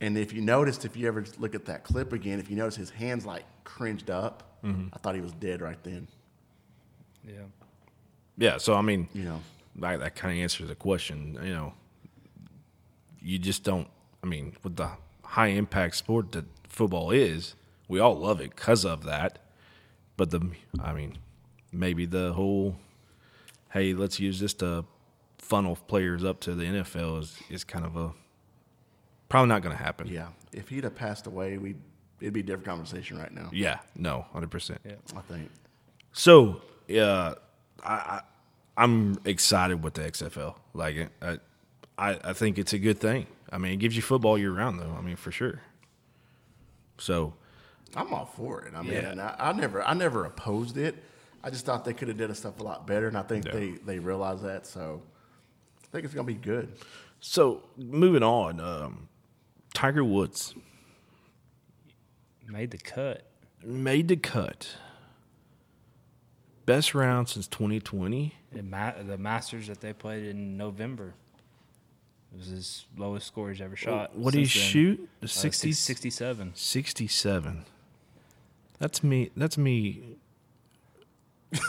And 0.01 0.17
if 0.17 0.33
you 0.33 0.41
noticed, 0.41 0.85
if 0.85 0.97
you 0.97 1.07
ever 1.07 1.23
look 1.37 1.53
at 1.55 1.65
that 1.65 1.83
clip 1.83 2.13
again, 2.13 2.39
if 2.39 2.49
you 2.49 2.55
notice 2.55 2.75
his 2.75 2.89
hands 2.89 3.25
like 3.25 3.43
cringed 3.63 4.09
up, 4.09 4.52
Mm-hmm. 4.63 4.87
I 4.93 4.97
thought 4.97 5.15
he 5.15 5.21
was 5.21 5.33
dead 5.33 5.61
right 5.61 5.81
then. 5.83 6.07
Yeah. 7.27 7.33
Yeah. 8.37 8.57
So, 8.57 8.75
I 8.75 8.81
mean, 8.81 9.09
You 9.13 9.23
know, 9.23 9.41
that, 9.77 9.99
that 9.99 10.15
kind 10.15 10.37
of 10.37 10.41
answers 10.41 10.67
the 10.69 10.75
question. 10.75 11.37
You 11.43 11.53
know, 11.53 11.73
you 13.21 13.39
just 13.39 13.63
don't. 13.63 13.87
I 14.23 14.27
mean, 14.27 14.55
with 14.63 14.77
the 14.77 14.89
high 15.23 15.47
impact 15.47 15.95
sport 15.97 16.31
that 16.31 16.45
football 16.67 17.11
is, 17.11 17.55
we 17.87 17.99
all 17.99 18.15
love 18.17 18.39
it 18.41 18.55
because 18.55 18.85
of 18.85 19.03
that. 19.03 19.39
But 20.15 20.29
the, 20.31 20.51
I 20.81 20.93
mean, 20.93 21.17
maybe 21.71 22.05
the 22.05 22.33
whole, 22.33 22.77
hey, 23.71 23.93
let's 23.93 24.19
use 24.19 24.39
this 24.39 24.53
to 24.55 24.85
funnel 25.39 25.75
players 25.87 26.23
up 26.23 26.39
to 26.39 26.55
the 26.55 26.63
NFL 26.63 27.19
is 27.21 27.37
is 27.49 27.63
kind 27.65 27.85
of 27.85 27.97
a 27.97 28.13
probably 29.27 29.49
not 29.49 29.61
going 29.61 29.75
to 29.75 29.83
happen. 29.83 30.07
yeah. 30.07 30.27
If 30.53 30.69
he'd 30.69 30.83
have 30.83 30.95
passed 30.95 31.25
away, 31.27 31.57
we 31.57 31.75
it'd 32.23 32.33
be 32.33 32.39
a 32.39 32.43
different 32.43 32.65
conversation 32.65 33.17
right 33.17 33.31
now. 33.33 33.49
Yeah. 33.51 33.79
No. 33.95 34.25
Hundred 34.33 34.49
percent. 34.51 34.79
Yeah. 34.85 34.93
I 35.15 35.21
think. 35.21 35.49
So, 36.13 36.61
yeah, 36.87 37.33
I, 37.83 37.93
I 37.93 38.21
I'm 38.77 39.17
excited 39.25 39.83
with 39.83 39.93
the 39.95 40.01
XFL. 40.03 40.55
Like, 40.73 41.09
I, 41.21 41.37
I 41.97 42.19
I 42.23 42.33
think 42.33 42.57
it's 42.57 42.73
a 42.73 42.79
good 42.79 42.99
thing. 42.99 43.27
I 43.51 43.57
mean, 43.57 43.73
it 43.73 43.77
gives 43.77 43.95
you 43.95 44.01
football 44.01 44.37
year 44.37 44.51
round, 44.51 44.79
though. 44.79 44.95
I 44.97 45.01
mean, 45.01 45.15
for 45.15 45.31
sure. 45.31 45.61
So, 46.97 47.33
I'm 47.95 48.13
all 48.13 48.25
for 48.25 48.63
it. 48.63 48.73
I 48.75 48.81
mean, 48.81 48.93
Yeah. 48.93 49.09
and 49.11 49.21
I, 49.21 49.35
I 49.37 49.51
never, 49.53 49.83
I 49.83 49.93
never 49.93 50.25
opposed 50.25 50.77
it. 50.77 50.95
I 51.43 51.49
just 51.49 51.65
thought 51.65 51.83
they 51.85 51.93
could 51.93 52.07
have 52.07 52.17
done 52.17 52.33
stuff 52.35 52.59
a 52.59 52.63
lot 52.63 52.87
better, 52.87 53.07
and 53.07 53.17
I 53.17 53.21
think 53.23 53.45
Yeah. 53.45 53.51
they 53.51 53.71
they 53.85 53.99
realize 53.99 54.41
that. 54.43 54.65
So 54.65 55.01
I 55.83 55.87
think 55.91 56.05
it's 56.05 56.13
gonna 56.13 56.25
be 56.25 56.33
good. 56.35 56.73
so 57.19 57.63
moving 57.77 58.23
on. 58.23 58.59
Um, 58.59 59.09
Tiger 59.73 60.03
Woods 60.03 60.53
Made 62.47 62.71
the 62.71 62.77
cut. 62.77 63.23
made 63.63 64.07
the 64.07 64.15
cut. 64.17 64.75
Best 66.65 66.93
round 66.95 67.27
since 67.29 67.47
2020. 67.47 68.35
Ma- 68.63 68.91
the 69.05 69.17
Masters 69.17 69.67
that 69.67 69.81
they 69.81 69.91
played 69.93 70.23
in 70.25 70.55
November. 70.57 71.13
It 72.33 72.37
was 72.39 72.47
his 72.47 72.85
lowest 72.97 73.27
score 73.27 73.49
he's 73.51 73.61
ever 73.61 73.75
shot. 73.75 74.15
What 74.15 74.33
did 74.33 74.39
he 74.47 74.59
then. 74.59 74.67
shoot? 74.69 75.09
The 75.19 75.25
Uh, 75.25 75.29
67. 75.29 76.51
67. 76.55 77.65
That's 78.79 79.03
me. 79.03 79.29
That's 79.35 79.57
me. 79.57 80.17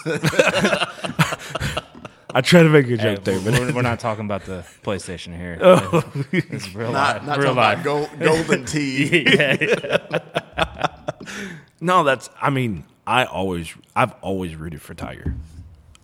I 2.36 2.40
try 2.40 2.62
to 2.64 2.68
make 2.68 2.86
a 2.86 2.96
Hey, 2.96 2.96
joke 3.14 3.24
there, 3.24 3.38
we're, 3.38 3.44
but 3.52 3.60
we're- 3.60 3.72
we're 3.74 3.82
not 3.82 4.00
talking 4.00 4.24
about 4.24 4.44
the 4.44 4.64
PlayStation 4.82 5.36
here. 5.36 5.58
Oh. 5.62 6.02
It's 6.32 6.74
real 6.74 6.90
Not 6.92 7.16
life. 7.16 7.24
not 7.26 7.38
real 7.38 7.54
talking 7.54 7.56
life. 7.56 7.80
about 7.80 7.84
gold, 7.84 8.10
golden 8.48 8.64
tee. 8.72 9.24
yeah. 9.36 10.40
no, 11.80 12.04
that's. 12.04 12.30
I 12.40 12.50
mean, 12.50 12.84
I 13.06 13.24
always, 13.24 13.74
I've 13.94 14.12
always 14.22 14.56
rooted 14.56 14.80
for 14.82 14.94
Tiger 14.94 15.34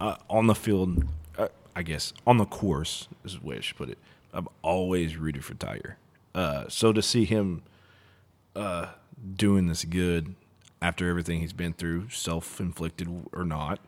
uh, 0.01 0.17
on 0.29 0.47
the 0.47 0.55
field. 0.55 1.05
Uh, 1.39 1.49
I 1.75 1.83
guess 1.83 2.13
on 2.27 2.39
the 2.39 2.45
course 2.47 3.09
is 3.25 3.39
the 3.39 3.47
way 3.47 3.57
I 3.59 3.61
should 3.61 3.77
put 3.77 3.89
it. 3.91 3.99
I've 4.33 4.49
always 4.63 5.17
rooted 5.17 5.45
for 5.45 5.55
Tiger. 5.55 5.97
Uh, 6.35 6.65
so 6.69 6.93
to 6.93 7.03
see 7.03 7.25
him 7.25 7.63
uh, 8.55 8.87
doing 9.37 9.67
this 9.67 9.85
good 9.85 10.35
after 10.83 11.09
everything 11.09 11.41
he's 11.41 11.53
been 11.53 11.73
through, 11.73 12.09
self 12.11 12.61
inflicted 12.61 13.09
or 13.33 13.45
not, 13.45 13.81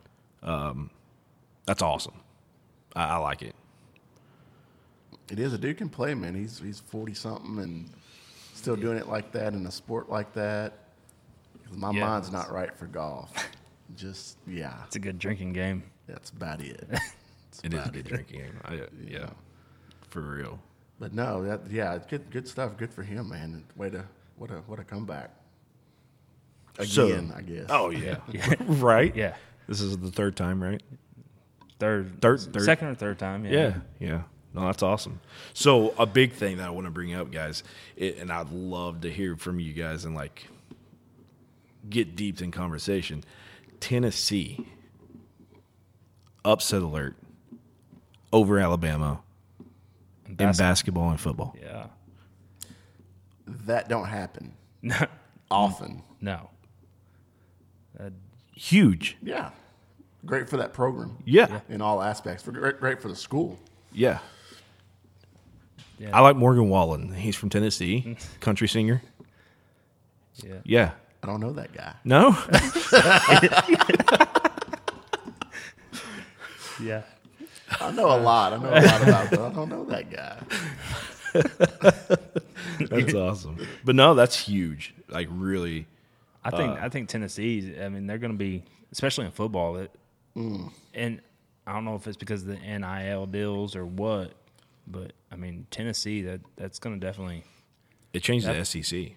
Um, 0.42 0.90
that's 1.66 1.82
awesome. 1.82 2.14
I, 2.96 3.04
I 3.04 3.16
like 3.18 3.42
it. 3.42 3.54
It 5.30 5.38
is 5.38 5.52
a 5.52 5.58
dude 5.58 5.78
can 5.78 5.88
play, 5.88 6.14
man. 6.14 6.34
He's 6.34 6.58
he's 6.58 6.80
forty 6.80 7.14
something 7.14 7.58
and 7.58 7.88
still 8.54 8.76
doing 8.76 8.98
it 8.98 9.08
like 9.08 9.32
that 9.32 9.52
in 9.54 9.66
a 9.66 9.70
sport 9.70 10.08
like 10.10 10.32
that. 10.34 10.72
'Cause 11.66 11.76
My 11.76 11.90
Yeah. 11.92 12.06
mind's 12.06 12.30
not 12.32 12.50
right 12.52 12.74
for 12.76 12.86
golf. 12.86 13.32
Just 13.96 14.38
yeah, 14.46 14.84
It's 14.86 14.96
a 14.96 15.00
good 15.00 15.18
drinking 15.18 15.52
game. 15.52 15.82
that's 16.06 16.30
about 16.30 16.60
it. 16.60 16.86
That's 16.90 17.64
It 17.64 17.74
is 17.74 17.78
a 17.78 17.82
about 17.82 17.92
good 17.92 18.06
drinking 18.06 18.38
game. 18.40 18.60
I, 18.64 18.80
yeah, 19.06 19.28
for 20.08 20.22
real. 20.22 20.58
But 20.98 21.12
no, 21.12 21.44
that 21.44 21.70
yeah, 21.70 21.98
good 22.08 22.30
good 22.30 22.48
stuff. 22.48 22.78
Good 22.78 22.90
for 22.90 23.02
him, 23.02 23.28
man. 23.28 23.62
Way 23.76 23.90
to 23.90 24.04
what 24.36 24.50
a 24.50 24.56
what 24.66 24.78
a 24.78 24.84
comeback. 24.84 25.30
So- 26.84 27.06
Again, 27.08 27.32
I 27.36 27.42
guess. 27.42 27.66
Oh 27.68 27.90
yeah, 27.90 28.16
right. 28.60 29.14
Yeah. 29.14 29.34
This 29.68 29.80
is 29.82 29.98
the 29.98 30.10
third 30.10 30.34
time, 30.36 30.62
right? 30.62 30.82
Third, 31.78 32.20
Third- 32.22 32.40
third- 32.52 32.62
second 32.64 32.88
or 32.88 32.94
third 32.94 33.18
time. 33.18 33.44
Yeah. 33.44 33.52
Yeah, 33.52 33.74
yeah. 33.98 34.22
No, 34.54 34.66
that's 34.66 34.82
awesome. 34.82 35.20
So 35.54 35.94
a 35.98 36.04
big 36.06 36.32
thing 36.32 36.58
that 36.58 36.66
I 36.66 36.70
want 36.70 36.86
to 36.86 36.90
bring 36.90 37.14
up, 37.14 37.30
guys, 37.32 37.62
it, 37.96 38.18
and 38.18 38.30
I'd 38.30 38.50
love 38.50 39.00
to 39.02 39.10
hear 39.10 39.34
from 39.36 39.58
you 39.60 39.72
guys 39.72 40.04
and 40.04 40.14
like 40.14 40.46
get 41.88 42.16
deep 42.16 42.40
in 42.42 42.50
conversation. 42.50 43.24
Tennessee 43.80 44.66
upset 46.44 46.82
alert 46.82 47.16
over 48.32 48.58
Alabama 48.58 49.20
in 50.28 50.34
Basket- 50.34 50.62
basketball 50.62 51.10
and 51.10 51.20
football. 51.20 51.56
Yeah. 51.60 51.86
that 53.46 53.88
don't 53.88 54.06
happen 54.08 54.52
often. 55.50 56.02
no. 56.20 56.50
That- 57.98 58.12
Huge. 58.54 59.16
Yeah, 59.22 59.50
great 60.26 60.48
for 60.48 60.58
that 60.58 60.72
program. 60.72 61.16
Yeah, 61.24 61.60
in 61.68 61.80
all 61.80 62.00
aspects. 62.02 62.42
For 62.44 62.52
great, 62.52 62.78
great 62.78 63.00
for 63.02 63.08
the 63.08 63.16
school. 63.16 63.58
yeah. 63.92 64.18
Yeah. 66.02 66.16
I 66.16 66.20
like 66.20 66.36
Morgan 66.36 66.68
Wallen. 66.68 67.12
He's 67.14 67.36
from 67.36 67.48
Tennessee, 67.48 68.16
country 68.40 68.68
singer. 68.68 69.02
yeah. 70.36 70.54
Yeah. 70.64 70.90
I 71.22 71.28
don't 71.28 71.40
know 71.40 71.52
that 71.52 71.72
guy. 71.72 71.94
No. 72.04 72.36
Yeah. 76.82 77.02
I 77.80 77.90
know 77.92 78.06
a 78.06 78.18
lot. 78.20 78.52
I 78.52 78.56
know 78.58 78.68
a 78.68 78.80
lot 78.80 79.02
about, 79.02 79.30
but 79.30 79.40
I 79.40 79.50
don't 79.50 79.68
know 79.68 79.84
that 79.86 80.10
guy. 80.10 80.38
That's 82.86 83.14
awesome. 83.14 83.66
But 83.84 83.94
no, 83.94 84.14
that's 84.14 84.38
huge. 84.38 84.94
Like 85.08 85.28
really. 85.30 85.86
I 86.44 86.50
think 86.50 86.78
uh, 86.78 86.84
I 86.84 86.88
think 86.88 87.08
Tennessee. 87.08 87.74
I 87.80 87.88
mean, 87.88 88.06
they're 88.06 88.18
going 88.18 88.32
to 88.32 88.38
be, 88.38 88.64
especially 88.90 89.26
in 89.26 89.32
football. 89.32 89.76
It, 89.76 89.90
mm. 90.36 90.70
And 90.92 91.20
I 91.66 91.72
don't 91.72 91.84
know 91.84 91.94
if 91.94 92.06
it's 92.06 92.16
because 92.16 92.42
of 92.42 92.48
the 92.48 92.56
NIL 92.56 93.26
deals 93.26 93.76
or 93.76 93.86
what, 93.86 94.32
but 94.86 95.12
I 95.30 95.36
mean 95.36 95.66
Tennessee. 95.70 96.22
That 96.22 96.40
that's 96.56 96.78
going 96.78 96.98
to 96.98 97.06
definitely 97.06 97.44
It 98.12 98.22
changed 98.22 98.46
Yep. 98.46 98.56
the 98.56 98.64
SEC. 98.82 99.16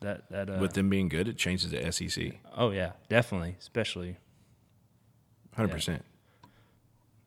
that 0.00 0.28
that 0.30 0.50
uh, 0.50 0.58
With 0.60 0.72
them 0.74 0.88
being 0.88 1.08
good, 1.08 1.28
it 1.28 1.36
changes 1.36 1.70
the 1.70 1.90
SEC. 1.92 2.38
oh 2.56 2.70
yeah, 2.70 2.92
definitely, 3.08 3.56
especially 3.58 4.16
Hundred 5.54 5.70
percent. 5.72 6.04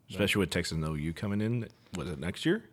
Especially 0.09 0.39
with 0.39 0.49
Texas 0.51 0.73
and 0.77 0.83
OU 0.85 1.13
coming 1.13 1.41
in. 1.41 1.67
Was 1.95 2.09
it 2.09 2.19
next 2.19 2.45
year? 2.45 2.63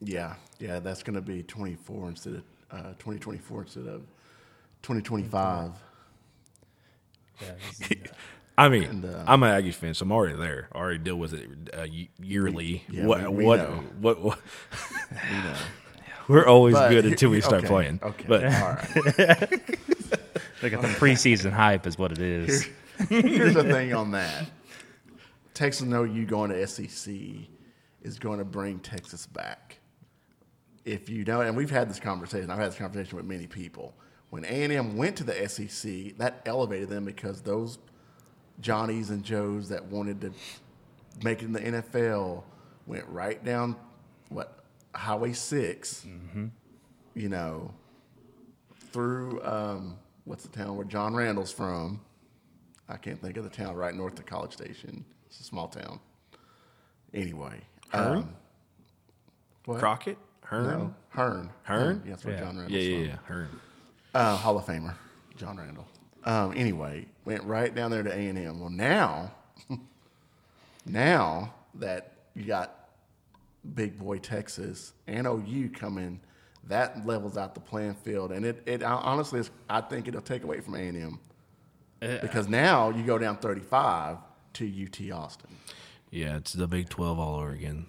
Yeah, 0.00 0.34
yeah, 0.58 0.78
that's 0.80 1.02
going 1.02 1.14
to 1.14 1.22
be 1.22 1.42
24 1.42 2.08
instead 2.10 2.34
of 2.34 2.42
uh, 2.70 2.82
2024 2.98 3.62
instead 3.62 3.86
of 3.86 4.02
2025. 4.82 5.70
yeah, 7.40 7.48
it's- 7.80 8.08
I 8.56 8.68
mean, 8.68 8.84
And, 8.84 9.04
uh, 9.04 9.24
I'm 9.26 9.42
an 9.42 9.50
Aggie 9.50 9.72
fan, 9.72 9.94
so 9.94 10.04
I'm 10.04 10.12
already 10.12 10.36
there. 10.36 10.68
I 10.72 10.78
already 10.78 10.98
deal 10.98 11.16
with 11.16 11.34
it 11.34 11.48
uh, 11.74 11.86
y- 11.90 12.08
yearly. 12.22 12.84
Yeah, 12.88 13.06
what? 13.06 13.22
we- 13.30 13.38
we 13.38 13.44
what, 13.44 13.58
know. 13.58 13.84
what? 14.00 14.20
What? 14.20 14.38
You 15.30 15.42
know. 15.42 15.54
We're 16.28 16.46
always 16.46 16.74
But 16.74 16.88
good 16.88 17.04
until 17.04 17.30
we 17.30 17.40
start 17.42 17.64
okay, 17.64 17.66
playing. 17.68 18.00
Okay, 18.02 18.24
But 18.26 18.44
all 18.44 18.50
right. 18.50 18.88
they 20.62 20.70
got 20.70 20.80
the 20.82 20.88
preseason 20.96 21.52
hype, 21.52 21.86
is 21.86 21.98
what 21.98 22.12
it 22.12 22.20
is. 22.20 22.66
Here's 23.10 23.52
the 23.54 23.64
thing 23.64 23.92
on 23.92 24.12
that. 24.12 24.46
Texas 25.52 25.82
and 25.82 25.92
OU 25.92 26.24
going 26.26 26.50
to 26.50 26.66
SEC 26.66 27.14
is 28.02 28.18
going 28.18 28.38
to 28.38 28.44
bring 28.44 28.78
Texas 28.78 29.26
back. 29.26 29.78
If 30.86 31.08
you 31.10 31.24
don't, 31.24 31.44
and 31.46 31.56
we've 31.56 31.70
had 31.70 31.88
this 31.90 32.00
conversation. 32.00 32.50
I've 32.50 32.58
had 32.58 32.70
this 32.72 32.78
conversation 32.78 33.16
with 33.16 33.26
many 33.26 33.46
people. 33.46 33.94
When 34.30 34.44
A 34.46 34.62
and 34.64 34.72
M 34.72 34.96
went 34.96 35.16
to 35.16 35.24
the 35.24 35.48
SEC, 35.48 36.16
that 36.18 36.40
elevated 36.46 36.88
them 36.88 37.04
because 37.04 37.42
those 37.42 37.78
Johnnies 38.60 39.10
and 39.10 39.22
Joes 39.24 39.68
that 39.68 39.84
wanted 39.86 40.20
to 40.22 40.32
make 41.22 41.42
it 41.42 41.46
in 41.46 41.52
the 41.52 41.60
NFL 41.60 42.42
went 42.86 43.06
right 43.08 43.42
down 43.44 43.76
what 44.28 44.64
Highway 44.94 45.32
6 45.32 46.06
You 47.14 47.28
know, 47.28 47.72
through 48.92 49.42
um, 49.44 49.96
what's 50.24 50.44
the 50.44 50.56
town 50.56 50.76
where 50.76 50.84
John 50.86 51.14
Randle's 51.14 51.52
from? 51.52 52.00
I 52.88 52.96
can't 52.96 53.20
think 53.20 53.36
of 53.36 53.44
the 53.44 53.50
town 53.50 53.74
right 53.74 53.94
north 53.94 54.18
of 54.18 54.26
College 54.26 54.52
Station. 54.52 55.04
It's 55.26 55.40
a 55.40 55.44
small 55.44 55.68
town. 55.68 56.00
Anyway, 57.14 57.60
Hearne? 57.92 58.18
um, 58.18 58.34
what? 59.64 59.78
Crockett, 59.78 60.18
Hearne, 60.42 60.66
No, 60.66 60.94
Hearne. 61.10 61.50
Hearne? 61.62 62.02
Yeah, 62.04 62.10
that's 62.10 62.24
where 62.24 62.34
Yeah. 62.34 62.40
John 62.40 62.54
yeah, 62.56 62.60
Randle's 62.62 62.84
yeah, 62.84 62.96
from. 62.96 63.04
yeah, 63.06 63.16
Hearne. 63.28 63.48
Uh, 64.14 64.36
Hall 64.36 64.58
of 64.58 64.66
Famer, 64.66 64.94
John 65.36 65.56
Randle. 65.56 65.86
Um, 66.24 66.52
anyway, 66.56 67.06
went 67.24 67.44
right 67.44 67.74
down 67.74 67.90
there 67.90 68.02
to 68.02 68.10
A 68.10 68.28
and 68.28 68.38
M. 68.38 68.60
Well, 68.60 68.70
now, 68.70 69.32
now 70.86 71.52
that 71.74 72.12
you 72.34 72.44
got 72.44 72.88
big 73.74 73.98
boy 73.98 74.18
Texas 74.18 74.92
and 75.06 75.26
OU 75.26 75.70
coming, 75.74 76.20
that 76.64 77.06
levels 77.06 77.36
out 77.36 77.54
the 77.54 77.60
playing 77.60 77.94
field, 77.94 78.32
and 78.32 78.44
it, 78.46 78.62
it 78.66 78.82
honestly, 78.82 79.40
is, 79.40 79.50
I 79.68 79.80
think 79.82 80.08
it'll 80.08 80.22
take 80.22 80.44
away 80.44 80.60
from 80.60 80.74
A 80.74 80.78
and 80.78 80.96
M 80.96 81.18
Uh, 82.00 82.18
because 82.22 82.48
now 82.48 82.90
you 82.90 83.02
go 83.02 83.18
down 83.18 83.36
thirty 83.36 83.60
five 83.60 84.16
to 84.54 84.66
UT 84.66 85.12
Austin. 85.12 85.50
Yeah, 86.10 86.36
it's 86.36 86.52
the 86.52 86.66
Big 86.66 86.88
Twelve 86.88 87.18
all 87.18 87.36
over 87.36 87.50
again. 87.50 87.86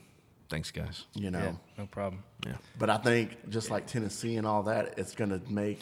Thanks, 0.49 0.71
guys. 0.71 1.05
You 1.13 1.31
know, 1.31 1.39
Yeah, 1.39 1.51
no 1.77 1.85
problem. 1.87 2.23
Yeah, 2.45 2.57
But 2.77 2.89
I 2.89 2.97
think 2.97 3.49
just 3.49 3.71
like 3.71 3.87
Tennessee 3.87 4.35
and 4.35 4.45
all 4.45 4.61
that, 4.63 4.93
it's 4.97 5.15
going 5.15 5.31
to 5.31 5.41
make 5.51 5.79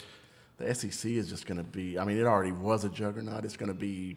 the 0.58 0.74
SEC 0.74 1.10
is 1.10 1.28
just 1.28 1.46
going 1.46 1.58
to 1.58 1.64
be. 1.64 1.98
I 1.98 2.04
mean, 2.04 2.18
it 2.18 2.26
already 2.26 2.52
was 2.52 2.84
a 2.84 2.88
juggernaut. 2.88 3.44
It's 3.44 3.56
going 3.56 3.68
to 3.68 3.74
be 3.74 4.16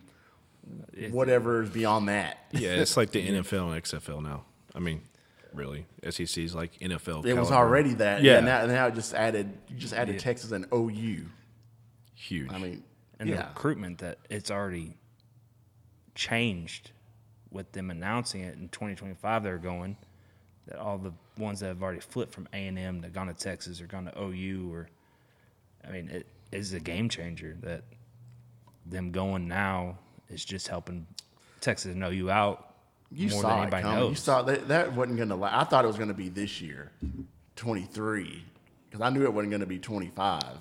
whatever 1.12 1.64
is 1.64 1.70
beyond 1.70 2.10
that. 2.10 2.38
yeah. 2.52 2.76
It's 2.76 2.98
like 2.98 3.12
the 3.12 3.26
NFL 3.28 3.74
and 3.74 3.84
XFL 3.84 4.22
now. 4.22 4.46
I 4.76 4.80
mean, 4.80 5.02
really, 5.54 5.86
SEC 6.10 6.38
is 6.38 6.54
like 6.54 6.78
NFL. 6.80 7.26
It 7.26 7.34
was 7.34 7.52
already 7.52 7.94
that. 7.96 8.22
Yeah. 8.22 8.36
Yeah. 8.36 8.40
Now, 8.42 8.66
now 8.66 8.88
it 8.88 8.96
just 8.96 9.14
added. 9.14 9.58
You 9.70 9.78
just 9.78 9.94
added 9.94 10.20
Texas 10.20 10.52
and 10.52 10.66
OU. 10.74 11.26
huge. 12.14 12.52
I 12.52 12.58
mean, 12.58 12.84
And 13.20 13.30
the 13.30 13.38
recruitment 13.38 14.00
that 14.00 14.20
it's 14.30 14.52
already 14.52 14.96
changed 16.16 16.92
with 17.52 17.72
them 17.72 17.90
announcing 17.92 18.42
it 18.42 18.56
in 18.56 18.70
2025. 18.70 19.44
They're 19.44 19.58
going 19.58 19.98
that 20.68 20.80
all 20.80 20.98
the 20.98 21.14
ones 21.38 21.62
that 21.62 21.68
have 21.68 21.82
already 21.82 22.02
flipped 22.02 22.34
from 22.34 22.48
A 22.54 22.68
and 22.68 22.78
M 22.78 23.02
to 23.02 23.10
gone 23.10 23.28
to 23.28 23.34
Texas 23.34 23.80
or 23.82 23.88
gone 23.88 24.06
to 24.06 24.22
OU 24.22 24.70
or, 24.74 24.90
I 25.86 25.92
mean, 25.92 26.10
it 26.10 26.28
is 26.52 26.74
a 26.74 26.80
game 26.80 27.10
changer 27.10 27.58
that 27.62 27.84
them 28.86 29.12
going 29.12 29.48
now 29.48 29.98
is 30.30 30.44
just 30.44 30.68
helping 30.68 31.08
Texas 31.62 31.96
know 31.96 32.10
you 32.10 32.30
out 32.30 32.76
You 33.12 33.30
more 33.30 33.42
saw 33.42 33.50
than 33.50 33.60
anybody 33.60 33.84
knows. 33.84 34.10
You 34.12 34.16
saw 34.16 34.42
that 34.44 34.68
that 34.68 34.94
wasn't 34.94 35.18
going 35.18 35.30
to. 35.30 35.44
I 35.44 35.64
thought 35.64 35.84
it 35.84 35.88
was 35.88 35.98
going 35.98 36.10
to 36.10 36.14
be 36.14 36.30
this 36.30 36.62
year, 36.62 36.92
twenty 37.56 37.84
three, 37.84 38.44
because 38.90 39.02
I 39.02 39.10
knew 39.10 39.24
it 39.24 39.34
wasn't 39.34 39.52
going 39.52 39.62
to 39.62 39.68
be 39.68 39.80
twenty 39.80 40.12
five 40.16 40.58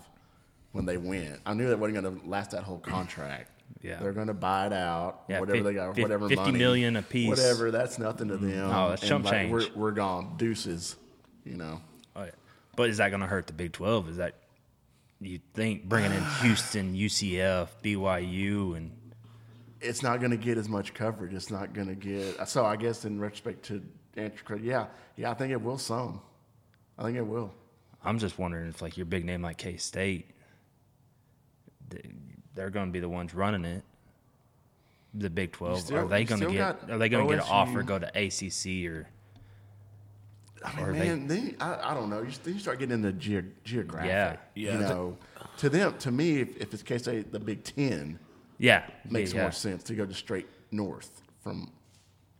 when 0.72 0.86
they 0.86 0.96
went. 0.96 1.40
I 1.46 1.54
knew 1.54 1.68
that 1.68 1.78
wasn't 1.78 2.02
going 2.02 2.20
to 2.20 2.28
last 2.28 2.52
that 2.52 2.62
whole 2.62 2.78
contract. 2.78 3.50
Yeah. 3.82 3.98
they're 4.00 4.12
going 4.12 4.28
to 4.28 4.34
buy 4.34 4.66
it 4.66 4.72
out. 4.72 5.22
Yeah, 5.28 5.40
whatever 5.40 5.62
they 5.64 5.74
got, 5.74 5.98
whatever 5.98 6.28
50 6.28 6.36
money, 6.36 6.58
million 6.58 6.96
apiece. 6.96 7.28
Whatever, 7.28 7.70
that's 7.70 7.98
nothing 7.98 8.28
to 8.28 8.34
mm-hmm. 8.34 8.48
them. 8.48 8.70
Oh, 8.72 8.88
that's 8.90 9.02
chump 9.06 9.24
like, 9.24 9.34
change. 9.34 9.52
We're, 9.52 9.68
we're 9.74 9.90
gone, 9.90 10.36
deuces. 10.36 10.96
You 11.44 11.56
know, 11.56 11.80
Oh, 12.16 12.24
yeah. 12.24 12.30
But 12.74 12.90
is 12.90 12.96
that 12.96 13.10
going 13.10 13.20
to 13.20 13.26
hurt 13.26 13.46
the 13.46 13.52
Big 13.52 13.72
12? 13.72 14.08
Is 14.10 14.16
that 14.16 14.34
you 15.20 15.40
think 15.54 15.84
bringing 15.84 16.12
in 16.12 16.24
Houston, 16.42 16.94
UCF, 16.94 17.68
BYU, 17.82 18.76
and 18.76 18.92
it's 19.80 20.02
not 20.02 20.20
going 20.20 20.30
to 20.30 20.36
get 20.36 20.58
as 20.58 20.68
much 20.68 20.94
coverage. 20.94 21.32
It's 21.34 21.50
not 21.50 21.72
going 21.72 21.88
to 21.88 21.94
get. 21.94 22.48
So 22.48 22.64
I 22.64 22.76
guess 22.76 23.04
in 23.04 23.20
retrospect 23.20 23.64
to 23.66 23.82
answer, 24.16 24.42
credit, 24.44 24.64
yeah, 24.64 24.86
yeah, 25.16 25.30
I 25.30 25.34
think 25.34 25.52
it 25.52 25.60
will 25.60 25.78
some. 25.78 26.20
I 26.98 27.04
think 27.04 27.16
it 27.16 27.22
will. 27.26 27.52
I'm 28.04 28.18
just 28.18 28.38
wondering 28.38 28.68
if 28.68 28.80
like 28.82 28.96
your 28.96 29.06
big 29.06 29.24
name 29.24 29.42
like 29.42 29.58
K 29.58 29.76
State, 29.76 30.30
they're 32.54 32.70
going 32.70 32.86
to 32.86 32.92
be 32.92 33.00
the 33.00 33.08
ones 33.08 33.34
running 33.34 33.64
it. 33.64 33.82
The 35.14 35.30
Big 35.30 35.52
Twelve 35.52 35.80
still- 35.80 35.98
are 35.98 36.08
they 36.08 36.24
going 36.24 36.40
to 36.42 36.50
get? 36.52 36.90
Are 36.90 36.98
they 36.98 37.08
going 37.08 37.26
to 37.26 37.34
get 37.36 37.44
an 37.44 37.50
offer? 37.50 37.82
Go 37.82 37.98
to 37.98 38.06
ACC 38.06 38.86
or 38.90 39.08
I 40.64 40.80
Or 40.80 40.92
mean, 40.92 40.98
they- 40.98 41.08
man, 41.08 41.26
then, 41.26 41.56
I, 41.60 41.90
I 41.90 41.94
don't 41.94 42.10
know. 42.10 42.22
You, 42.22 42.30
then 42.44 42.54
you 42.54 42.60
start 42.60 42.78
getting 42.78 43.04
into 43.04 43.12
ge- 43.12 43.44
geographic. 43.64 44.08
Yeah. 44.08 44.36
Yeah, 44.54 44.72
You 44.72 44.78
know, 44.80 45.18
to 45.58 45.68
them, 45.68 45.96
to 45.98 46.10
me, 46.10 46.40
if, 46.40 46.56
if 46.56 46.74
it's 46.74 46.82
K 46.82 46.98
State, 46.98 47.32
the 47.32 47.38
Big 47.40 47.62
Ten 47.64 48.18
yeah, 48.58 48.84
makes 49.08 49.32
yeah, 49.32 49.42
more 49.42 49.52
sense 49.52 49.82
to 49.84 49.94
go 49.94 50.06
just 50.06 50.20
straight 50.20 50.48
north 50.70 51.22
from 51.42 51.70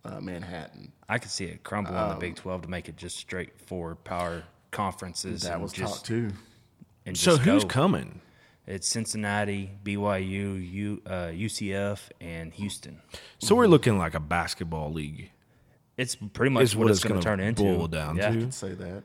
uh, 0.04 0.20
Manhattan. 0.20 0.92
I 1.08 1.18
could 1.18 1.30
see 1.30 1.44
it 1.44 1.62
crumble 1.62 1.94
in 1.96 2.08
the 2.10 2.14
Big 2.16 2.36
Twelve 2.36 2.62
to 2.62 2.68
make 2.68 2.88
it 2.88 2.96
just 2.96 3.16
straight 3.16 3.60
four 3.60 3.96
power 3.96 4.42
conferences. 4.70 5.42
That 5.42 5.60
was 5.60 5.72
just, 5.72 5.94
talked 5.96 6.06
too. 6.06 6.30
And 7.04 7.16
So 7.16 7.36
who's 7.36 7.64
go. 7.64 7.68
coming? 7.68 8.20
It's 8.66 8.88
Cincinnati, 8.88 9.70
BYU, 9.84 10.72
U, 10.72 11.02
uh, 11.06 11.10
UCF, 11.28 12.08
and 12.20 12.52
Houston. 12.54 13.00
So 13.38 13.54
we're 13.54 13.68
looking 13.68 13.96
like 13.96 14.14
a 14.14 14.20
basketball 14.20 14.92
league. 14.92 15.30
It's 15.96 16.14
pretty 16.16 16.50
much 16.50 16.74
what, 16.76 16.84
what 16.84 16.90
it's 16.90 16.98
it's 17.00 17.08
going 17.08 17.20
to 17.20 17.24
turn 17.24 17.40
into. 17.40 17.62
boil 17.62 17.88
down 17.88 18.16
yeah. 18.16 18.28
to. 18.28 18.34
You 18.34 18.40
could 18.42 18.54
say 18.54 18.72
that. 18.74 19.02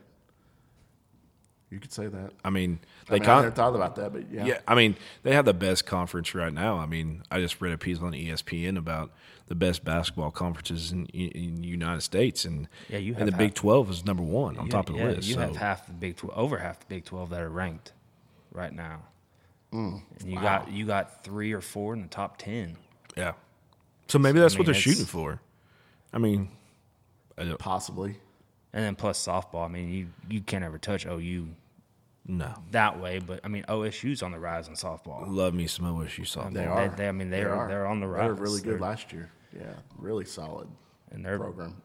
You 1.70 1.80
could 1.80 1.92
say 1.92 2.06
that. 2.06 2.32
I 2.44 2.50
mean, 2.50 2.80
I, 3.08 3.12
they 3.12 3.14
mean, 3.14 3.22
I 3.22 3.24
con- 3.24 3.42
never 3.44 3.54
thought 3.54 3.74
about 3.74 3.96
that, 3.96 4.12
but 4.12 4.30
yeah. 4.30 4.44
Yeah, 4.44 4.58
I 4.68 4.74
mean, 4.74 4.94
they 5.22 5.32
have 5.32 5.46
the 5.46 5.54
best 5.54 5.86
conference 5.86 6.34
right 6.34 6.52
now. 6.52 6.76
I 6.76 6.84
mean, 6.84 7.22
I 7.30 7.40
just 7.40 7.62
read 7.62 7.72
a 7.72 7.78
piece 7.78 7.98
on 7.98 8.12
ESPN 8.12 8.76
about 8.76 9.10
the 9.46 9.54
best 9.54 9.82
basketball 9.82 10.30
conferences 10.30 10.92
in, 10.92 11.06
in 11.06 11.62
the 11.62 11.66
United 11.68 12.02
States, 12.02 12.44
and 12.44 12.68
Yeah, 12.90 12.98
you 12.98 13.14
and 13.16 13.26
the 13.26 13.32
have 13.32 13.38
Big 13.38 13.54
Twelve 13.54 13.88
is 13.90 14.04
number 14.04 14.22
one 14.22 14.58
on 14.58 14.66
You- 14.66 14.70
top 14.70 14.90
of 14.90 14.96
the 14.96 15.02
list. 15.04 15.26
You 15.28 15.34
so 15.34 15.40
have 15.40 15.56
half 15.56 15.86
the 15.86 15.94
Big 15.94 16.16
Twelve, 16.16 16.36
over 16.36 16.58
half 16.58 16.78
the 16.80 16.86
Big 16.86 17.06
Twelve 17.06 17.30
that 17.30 17.40
are 17.40 17.48
ranked 17.48 17.92
right 18.52 18.72
now, 18.72 19.04
Mm. 19.72 20.02
and 20.20 20.30
you 20.30 20.38
got 20.38 20.70
you 20.70 20.84
got 20.84 21.24
three 21.24 21.52
or 21.54 21.62
four 21.62 21.94
in 21.94 22.02
the 22.02 22.08
top 22.08 22.36
ten. 22.36 22.76
yeah, 23.16 23.32
so 24.08 24.18
maybe 24.18 24.40
that's 24.40 24.56
I 24.56 24.58
what 24.58 24.66
they're 24.66 24.74
shooting 24.74 25.06
for. 25.06 25.40
I 26.12 26.18
mean, 26.18 26.50
I 27.38 27.44
don't, 27.44 27.58
Possibly. 27.58 28.16
And 28.74 28.84
then 28.84 28.94
plus 28.94 29.24
softball. 29.24 29.64
I 29.64 29.68
mean, 29.68 29.90
you 29.90 30.08
you 30.30 30.40
can't 30.40 30.64
ever 30.64 30.78
touch 30.78 31.06
OU 31.06 31.48
no, 32.26 32.54
that 32.70 33.00
way, 33.00 33.18
but 33.18 33.40
I 33.44 33.48
mean 33.48 33.64
OSU's 33.68 34.22
on 34.22 34.30
the 34.32 34.38
rise 34.38 34.68
in 34.68 34.74
softball. 34.74 35.24
love 35.26 35.54
me 35.54 35.66
some 35.66 35.86
OSU 35.86 36.20
softball. 36.20 36.52
They 36.52 36.60
They- 36.60 36.66
are. 36.66 36.88
they- 36.88 37.08
I 37.08 37.12
mean, 37.12 37.30
they 37.30 37.42
are- 37.42 37.54
are. 37.54 37.68
they're 37.68 37.86
on 37.86 38.00
the 38.00 38.06
rise. 38.06 38.22
They 38.22 38.28
rise. 38.30 38.38
were 38.38 38.44
really 38.44 38.60
good 38.62 38.72
They're- 38.74 38.78
last 38.80 39.12
year. 39.12 39.30
Yeah, 39.52 39.74
really 39.98 40.24
solid 40.24 40.68
and 41.10 41.24
they're 41.24 41.38
program. 41.38 41.82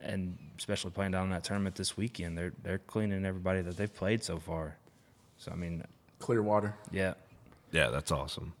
and 0.00 0.38
especially 0.58 0.90
playing 0.92 1.10
down 1.12 1.24
in 1.24 1.30
that 1.30 1.42
tournament 1.44 1.74
this 1.76 1.96
weekend, 1.96 2.36
they're 2.38 2.52
they're 2.62 2.78
cleaning 2.78 3.24
everybody 3.24 3.62
that 3.62 3.76
they've 3.76 3.92
played 3.92 4.22
so 4.22 4.38
far. 4.38 4.76
So 5.38 5.50
I 5.50 5.56
mean, 5.56 5.82
Clearwater. 6.20 6.74
yeah, 6.92 7.14
Yeah, 7.72 7.88
that's 7.88 8.12
awesome. 8.12 8.52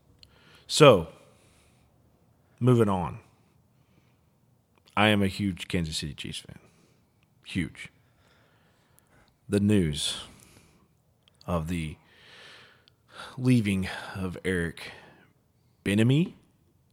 So, 0.66 1.06
moving 2.60 2.88
on. 2.88 3.20
I 4.96 5.08
am 5.08 5.22
a 5.22 5.26
huge 5.28 5.68
Kansas 5.68 5.96
City 5.96 6.14
Chiefs 6.14 6.38
fan. 6.40 6.58
Huge. 7.44 7.88
The 9.48 9.60
news 9.60 10.18
of 11.46 11.68
the 11.68 11.96
leaving 13.36 13.88
of 14.14 14.38
Eric 14.44 14.92
Bieniemy. 15.84 16.34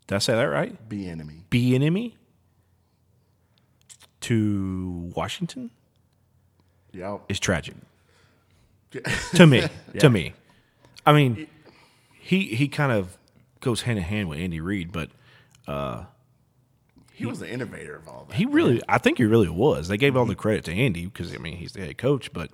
Did 0.08 0.16
I 0.16 0.20
say 0.20 0.34
that 0.34 0.44
right? 0.44 0.90
Be 0.90 1.08
enemy. 1.08 1.46
Bieniemy 1.50 2.14
to 4.22 5.12
Washington 5.16 5.72
Yeah. 6.92 7.20
is 7.30 7.40
tragic. 7.40 7.76
to 9.36 9.48
me, 9.48 9.64
to 10.00 10.10
me. 10.10 10.34
I 11.06 11.14
mean, 11.14 11.48
he 12.20 12.48
he 12.56 12.68
kind 12.68 12.92
of 12.92 13.18
goes 13.62 13.84
hand 13.84 13.98
in 13.98 14.04
hand 14.04 14.28
with 14.30 14.38
Andy 14.40 14.60
Reid, 14.60 14.92
but 14.92 15.10
uh, 15.68 16.04
He 17.22 17.30
was 17.30 17.40
the 17.40 17.52
innovator 17.52 17.96
of 17.96 18.08
all 18.08 18.26
that. 18.30 18.36
he 18.36 18.46
really, 18.46 18.82
I 18.88 18.98
think 18.98 19.18
he 19.18 19.26
really 19.26 19.50
was. 19.50 19.88
They 19.88 19.98
gave 19.98 20.16
all 20.16 20.26
the 20.26 20.34
mm-hmm. 20.34 20.42
credit 20.42 20.66
to 20.66 20.74
Andy 20.74 21.06
because 21.06 21.34
I 21.34 21.38
mean 21.38 21.58
he's 21.58 21.74
the 21.74 21.82
head 21.82 21.98
coach, 21.98 22.32
but 22.34 22.52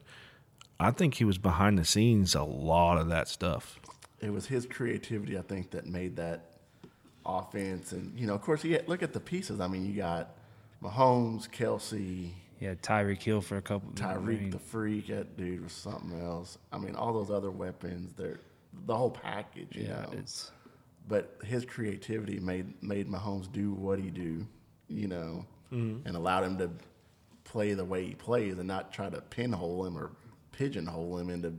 I 0.80 0.92
think 0.92 1.16
he 1.16 1.26
was 1.26 1.38
behind 1.38 1.78
the 1.78 1.86
scenes 1.86 2.36
a 2.36 2.44
lot 2.44 2.98
of 2.98 3.10
that 3.10 3.28
stuff. 3.28 3.80
it 4.20 4.32
was 4.32 4.48
his 4.48 4.66
creativity, 4.66 5.38
I 5.38 5.42
think, 5.42 5.72
that 5.72 5.86
made 5.86 6.16
that 6.18 6.46
offense. 7.26 7.92
And 7.92 8.18
you 8.20 8.28
know, 8.28 8.34
of 8.34 8.42
course, 8.42 8.62
he 8.62 8.78
look 8.88 9.04
at 9.04 9.14
the 9.14 9.20
pieces. 9.20 9.60
I 9.60 9.68
mean, 9.68 9.86
you 9.86 9.94
got 9.94 10.36
Mahomes, 10.82 11.50
Kelce, 11.50 12.32
yeah. 12.60 12.74
Tyreek 12.76 13.22
Hill 13.22 13.42
for 13.42 13.58
a 13.58 13.62
couple. 13.62 13.90
I 13.98 14.16
Tyreek 14.16 14.42
mean, 14.42 14.50
the 14.50 14.60
freak. 14.60 15.08
That 15.08 15.38
dude 15.38 15.64
was 15.64 15.74
something 15.74 16.20
else. 16.20 16.58
I 16.72 16.78
mean, 16.78 16.96
all 16.96 17.14
those 17.14 17.32
other 17.32 17.52
weapons. 17.52 18.14
They're 18.16 18.40
the 18.86 18.96
whole 18.96 19.12
package. 19.12 19.76
You 19.76 19.84
yeah, 19.84 20.02
know? 20.02 20.10
it's 20.14 20.52
but 21.08 21.38
his 21.44 21.66
creativity 21.66 22.40
made 22.40 22.82
made 22.82 23.10
Mahomes 23.10 23.52
do 23.52 23.72
what 23.74 24.00
he 24.00 24.10
do, 24.10 24.46
you 24.88 25.08
know, 25.08 25.46
Mm-hmm. 25.72 26.08
and 26.08 26.16
allowed 26.16 26.46
him 26.46 26.58
to 26.60 26.70
play 27.44 27.74
the 27.74 27.84
way 27.84 28.06
he 28.06 28.14
plays 28.16 28.58
and 28.58 28.66
not 28.70 28.94
try 28.94 29.10
to 29.10 29.20
pinhole 29.20 29.86
him 29.86 29.98
or 29.98 30.12
pigeonhole 30.54 31.18
him 31.18 31.30
into 31.30 31.54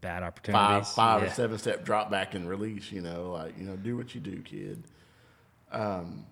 bad 0.00 0.18
five 0.18 0.22
opportunities. 0.24 0.88
five 0.92 1.22
yeah. 1.22 1.28
or 1.28 1.30
seven 1.30 1.58
step 1.58 1.84
drop 1.84 2.10
back 2.10 2.34
and 2.34 2.48
release. 2.48 2.90
You 2.90 3.00
know, 3.02 3.30
like 3.32 3.56
you 3.56 3.64
know, 3.64 3.76
do 3.76 3.96
what 3.96 4.16
you 4.16 4.20
do, 4.20 4.42
kid. 4.42 4.82
Um, 5.70 6.26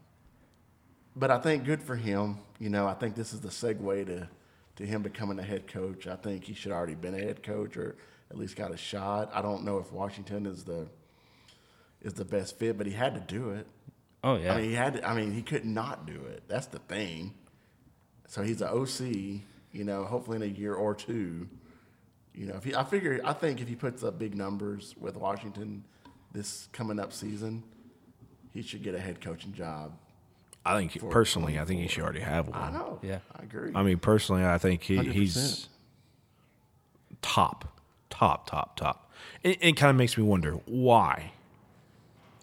but 1.15 1.31
I 1.31 1.39
think 1.39 1.65
good 1.65 1.83
for 1.83 1.95
him. 1.95 2.39
You 2.59 2.69
know, 2.69 2.87
I 2.89 2.95
think 2.95 3.15
this 3.15 3.33
is 3.33 3.41
the 3.41 3.49
segue 3.49 4.07
to 4.07 4.29
to 4.77 4.87
him 4.87 5.03
becoming 5.03 5.39
a 5.39 5.43
head 5.45 5.69
coach. 5.69 6.07
I 6.09 6.17
think 6.17 6.45
he 6.45 6.55
should 6.55 6.73
already 6.73 6.97
been 6.97 7.15
a 7.15 7.19
head 7.21 7.43
coach 7.45 7.77
or 7.77 7.95
at 8.31 8.37
least 8.39 8.57
got 8.57 8.73
a 8.73 8.77
shot. 8.77 9.31
I 9.33 9.41
don't 9.41 9.65
know 9.65 9.79
if 9.79 9.93
Washington 9.93 10.47
is 10.47 10.65
the 10.65 10.89
is 12.03 12.15
the 12.15 12.25
best 12.25 12.59
fit, 12.59 12.77
but 12.77 12.87
he 12.87 12.93
had 12.93 13.15
to 13.15 13.21
do 13.21 13.51
it. 13.51 13.67
Oh 14.23 14.37
yeah, 14.37 14.55
I 14.55 14.57
mean, 14.61 14.71
he 14.71 14.75
had. 14.75 14.95
To, 14.95 15.09
I 15.09 15.15
mean, 15.15 15.33
he 15.33 15.43
could 15.43 15.65
not 15.65 16.07
do 16.07 16.15
it. 16.15 16.43
That's 16.49 16.67
the 16.67 16.79
thing. 16.79 17.35
So 18.27 18.43
he's 18.43 18.61
an 18.61 18.69
OC. 18.69 19.43
You 19.73 19.85
know, 19.85 20.05
hopefully 20.05 20.37
in 20.37 20.43
a 20.43 20.47
year 20.47 20.75
or 20.75 20.95
two. 20.95 21.49
You 22.35 22.47
know, 22.47 22.55
if 22.55 22.65
he, 22.65 22.75
I 22.75 22.85
figure, 22.85 23.21
I 23.25 23.33
think 23.33 23.61
if 23.61 23.69
he 23.69 23.75
puts 23.75 24.03
up 24.05 24.19
big 24.19 24.35
numbers 24.37 24.95
with 24.99 25.17
Washington 25.17 25.85
this 26.33 26.69
coming 26.73 27.01
up 27.01 27.13
season, 27.13 27.63
he 28.53 28.63
should 28.63 28.83
get 28.83 28.95
a 28.95 29.01
head 29.01 29.21
coaching 29.21 29.53
job. 29.53 29.93
I 30.65 30.77
think 30.77 31.11
personally, 31.11 31.59
I 31.59 31.65
think 31.65 31.81
he 31.81 31.89
should 31.89 32.03
already 32.03 32.21
have 32.21 32.49
one. 32.49 32.59
I 32.61 32.71
know. 32.71 32.99
Yeah. 33.03 33.19
I 33.39 33.43
agree. 33.43 33.73
I 33.75 33.83
mean, 33.83 33.99
personally, 33.99 34.45
I 34.45 34.59
think 34.59 34.83
he, 34.83 34.97
100%. 34.97 35.13
he's 35.13 35.69
top, 37.23 37.79
top, 38.11 38.49
top, 38.49 38.77
top. 38.77 39.11
It, 39.43 39.59
it 39.61 39.77
kind 39.77 39.91
of 39.91 39.97
makes 39.97 40.17
me 40.17 40.23
wonder 40.23 40.53
why. 40.67 41.33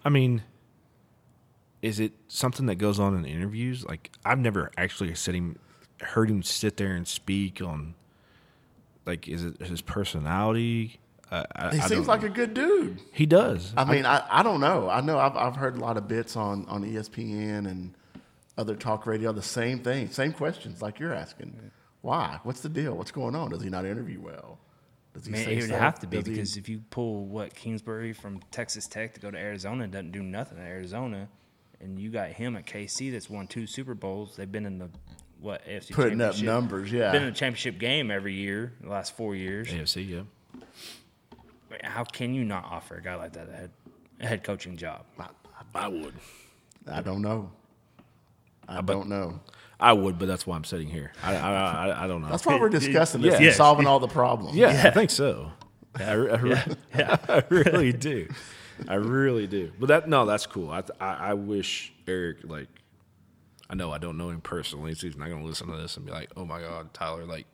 I 0.04 0.08
mean, 0.08 0.42
is 1.82 2.00
it 2.00 2.12
something 2.28 2.66
that 2.66 2.76
goes 2.76 2.98
on 2.98 3.16
in 3.16 3.24
interviews? 3.24 3.84
Like, 3.84 4.10
I've 4.24 4.38
never 4.38 4.70
actually 4.76 5.14
sit 5.14 5.34
him, 5.34 5.58
heard 6.00 6.30
him 6.30 6.42
sit 6.42 6.76
there 6.76 6.94
and 6.94 7.06
speak 7.06 7.60
on. 7.62 7.94
Like, 9.06 9.28
is 9.28 9.44
it 9.44 9.60
his 9.60 9.80
personality? 9.80 11.00
I, 11.30 11.44
I, 11.54 11.70
he 11.74 11.78
I 11.78 11.80
seems 11.86 11.90
don't- 11.90 12.06
like 12.08 12.22
a 12.22 12.28
good 12.28 12.54
dude. 12.54 13.00
he 13.12 13.26
does. 13.26 13.72
I 13.76 13.84
mean, 13.84 14.06
I, 14.06 14.24
I 14.30 14.42
don't 14.42 14.60
know. 14.60 14.88
I 14.88 15.00
know 15.00 15.18
I've, 15.18 15.36
I've 15.36 15.56
heard 15.56 15.76
a 15.76 15.80
lot 15.80 15.96
of 15.96 16.08
bits 16.08 16.36
on, 16.36 16.64
on 16.68 16.82
ESPN 16.84 17.66
and 17.70 17.94
other 18.56 18.74
talk 18.74 19.06
radio, 19.06 19.32
the 19.32 19.42
same 19.42 19.78
thing, 19.80 20.10
same 20.10 20.32
questions 20.32 20.82
like 20.82 20.98
you're 20.98 21.14
asking. 21.14 21.70
Why? 22.00 22.40
What's 22.42 22.60
the 22.60 22.68
deal? 22.68 22.94
What's 22.96 23.10
going 23.12 23.34
on? 23.34 23.50
Does 23.50 23.62
he 23.62 23.70
not 23.70 23.84
interview 23.84 24.20
well? 24.20 24.58
Does 25.14 25.26
he 25.26 25.32
Man, 25.32 25.44
say 25.44 25.52
it 25.54 25.56
would 25.60 25.64
stuff? 25.68 25.80
have 25.80 25.98
to 26.00 26.06
be 26.06 26.16
Does 26.18 26.26
he- 26.26 26.32
because 26.32 26.56
if 26.56 26.68
you 26.68 26.82
pull 26.90 27.26
what 27.26 27.54
Kingsbury 27.54 28.12
from 28.12 28.40
Texas 28.50 28.86
Tech 28.86 29.14
to 29.14 29.20
go 29.20 29.30
to 29.30 29.38
Arizona 29.38 29.84
and 29.84 29.92
doesn't 29.92 30.12
do 30.12 30.22
nothing 30.22 30.58
at 30.58 30.64
Arizona, 30.64 31.28
and 31.80 31.98
you 31.98 32.10
got 32.10 32.30
him 32.30 32.56
at 32.56 32.66
KC 32.66 33.12
that's 33.12 33.28
won 33.30 33.46
two 33.46 33.66
Super 33.66 33.94
Bowls. 33.94 34.34
They've 34.36 34.50
been 34.50 34.66
in 34.66 34.78
the 34.78 34.88
what 35.40 35.64
AFC 35.66 35.92
Putting 35.92 36.20
up 36.20 36.38
numbers, 36.40 36.90
yeah. 36.90 37.12
Been 37.12 37.22
in 37.22 37.28
a 37.28 37.32
championship 37.32 37.78
game 37.78 38.10
every 38.10 38.34
year 38.34 38.72
the 38.80 38.88
last 38.88 39.16
four 39.16 39.36
years. 39.36 39.68
AFC, 39.68 40.08
yeah. 40.08 40.22
How 41.84 42.02
can 42.04 42.34
you 42.34 42.44
not 42.44 42.64
offer 42.64 42.96
a 42.96 43.02
guy 43.02 43.14
like 43.14 43.34
that 43.34 43.48
a 43.48 43.52
head, 43.52 43.70
a 44.20 44.26
head 44.26 44.42
coaching 44.44 44.76
job? 44.76 45.04
I 45.74 45.86
would. 45.88 46.14
I 46.90 47.02
don't 47.02 47.22
know. 47.22 47.50
I 48.66 48.80
don't 48.80 49.08
know. 49.08 49.38
I 49.78 49.92
would, 49.92 50.18
but 50.18 50.26
that's 50.26 50.44
why 50.46 50.56
I'm 50.56 50.64
sitting 50.64 50.88
here. 50.88 51.12
I, 51.22 51.36
I, 51.36 51.52
I, 51.52 52.04
I 52.04 52.06
don't 52.08 52.20
know. 52.20 52.28
That's 52.30 52.44
why 52.44 52.58
we're 52.58 52.68
discussing 52.68 53.20
this 53.20 53.30
Yeah. 53.32 53.36
and 53.36 53.44
Yes. 53.44 53.56
solving 53.58 53.86
all 53.86 54.00
the 54.00 54.08
problems. 54.08 54.56
Yeah, 54.56 54.82
I 54.86 54.90
think 54.90 55.10
so. 55.10 55.52
I, 55.94 56.04
I, 56.04 56.14
re- 56.14 56.62
I 56.94 57.44
really 57.48 57.92
do. 57.92 58.28
I 58.86 58.94
really 58.94 59.46
do. 59.46 59.72
But 59.78 59.86
that 59.88 60.08
no, 60.08 60.26
that's 60.26 60.46
cool. 60.46 60.70
I, 60.70 60.82
I 61.00 61.30
I 61.30 61.34
wish 61.34 61.92
Eric 62.06 62.38
like 62.44 62.68
I 63.70 63.74
know 63.74 63.92
I 63.92 63.98
don't 63.98 64.16
know 64.16 64.30
him 64.30 64.40
personally, 64.40 64.94
so 64.94 65.06
he's 65.06 65.16
not 65.16 65.28
going 65.28 65.40
to 65.40 65.46
listen 65.46 65.66
to 65.68 65.76
this 65.76 65.96
and 65.96 66.06
be 66.06 66.12
like, 66.12 66.30
"Oh 66.36 66.44
my 66.46 66.60
God, 66.60 66.92
Tyler, 66.94 67.24
like, 67.26 67.46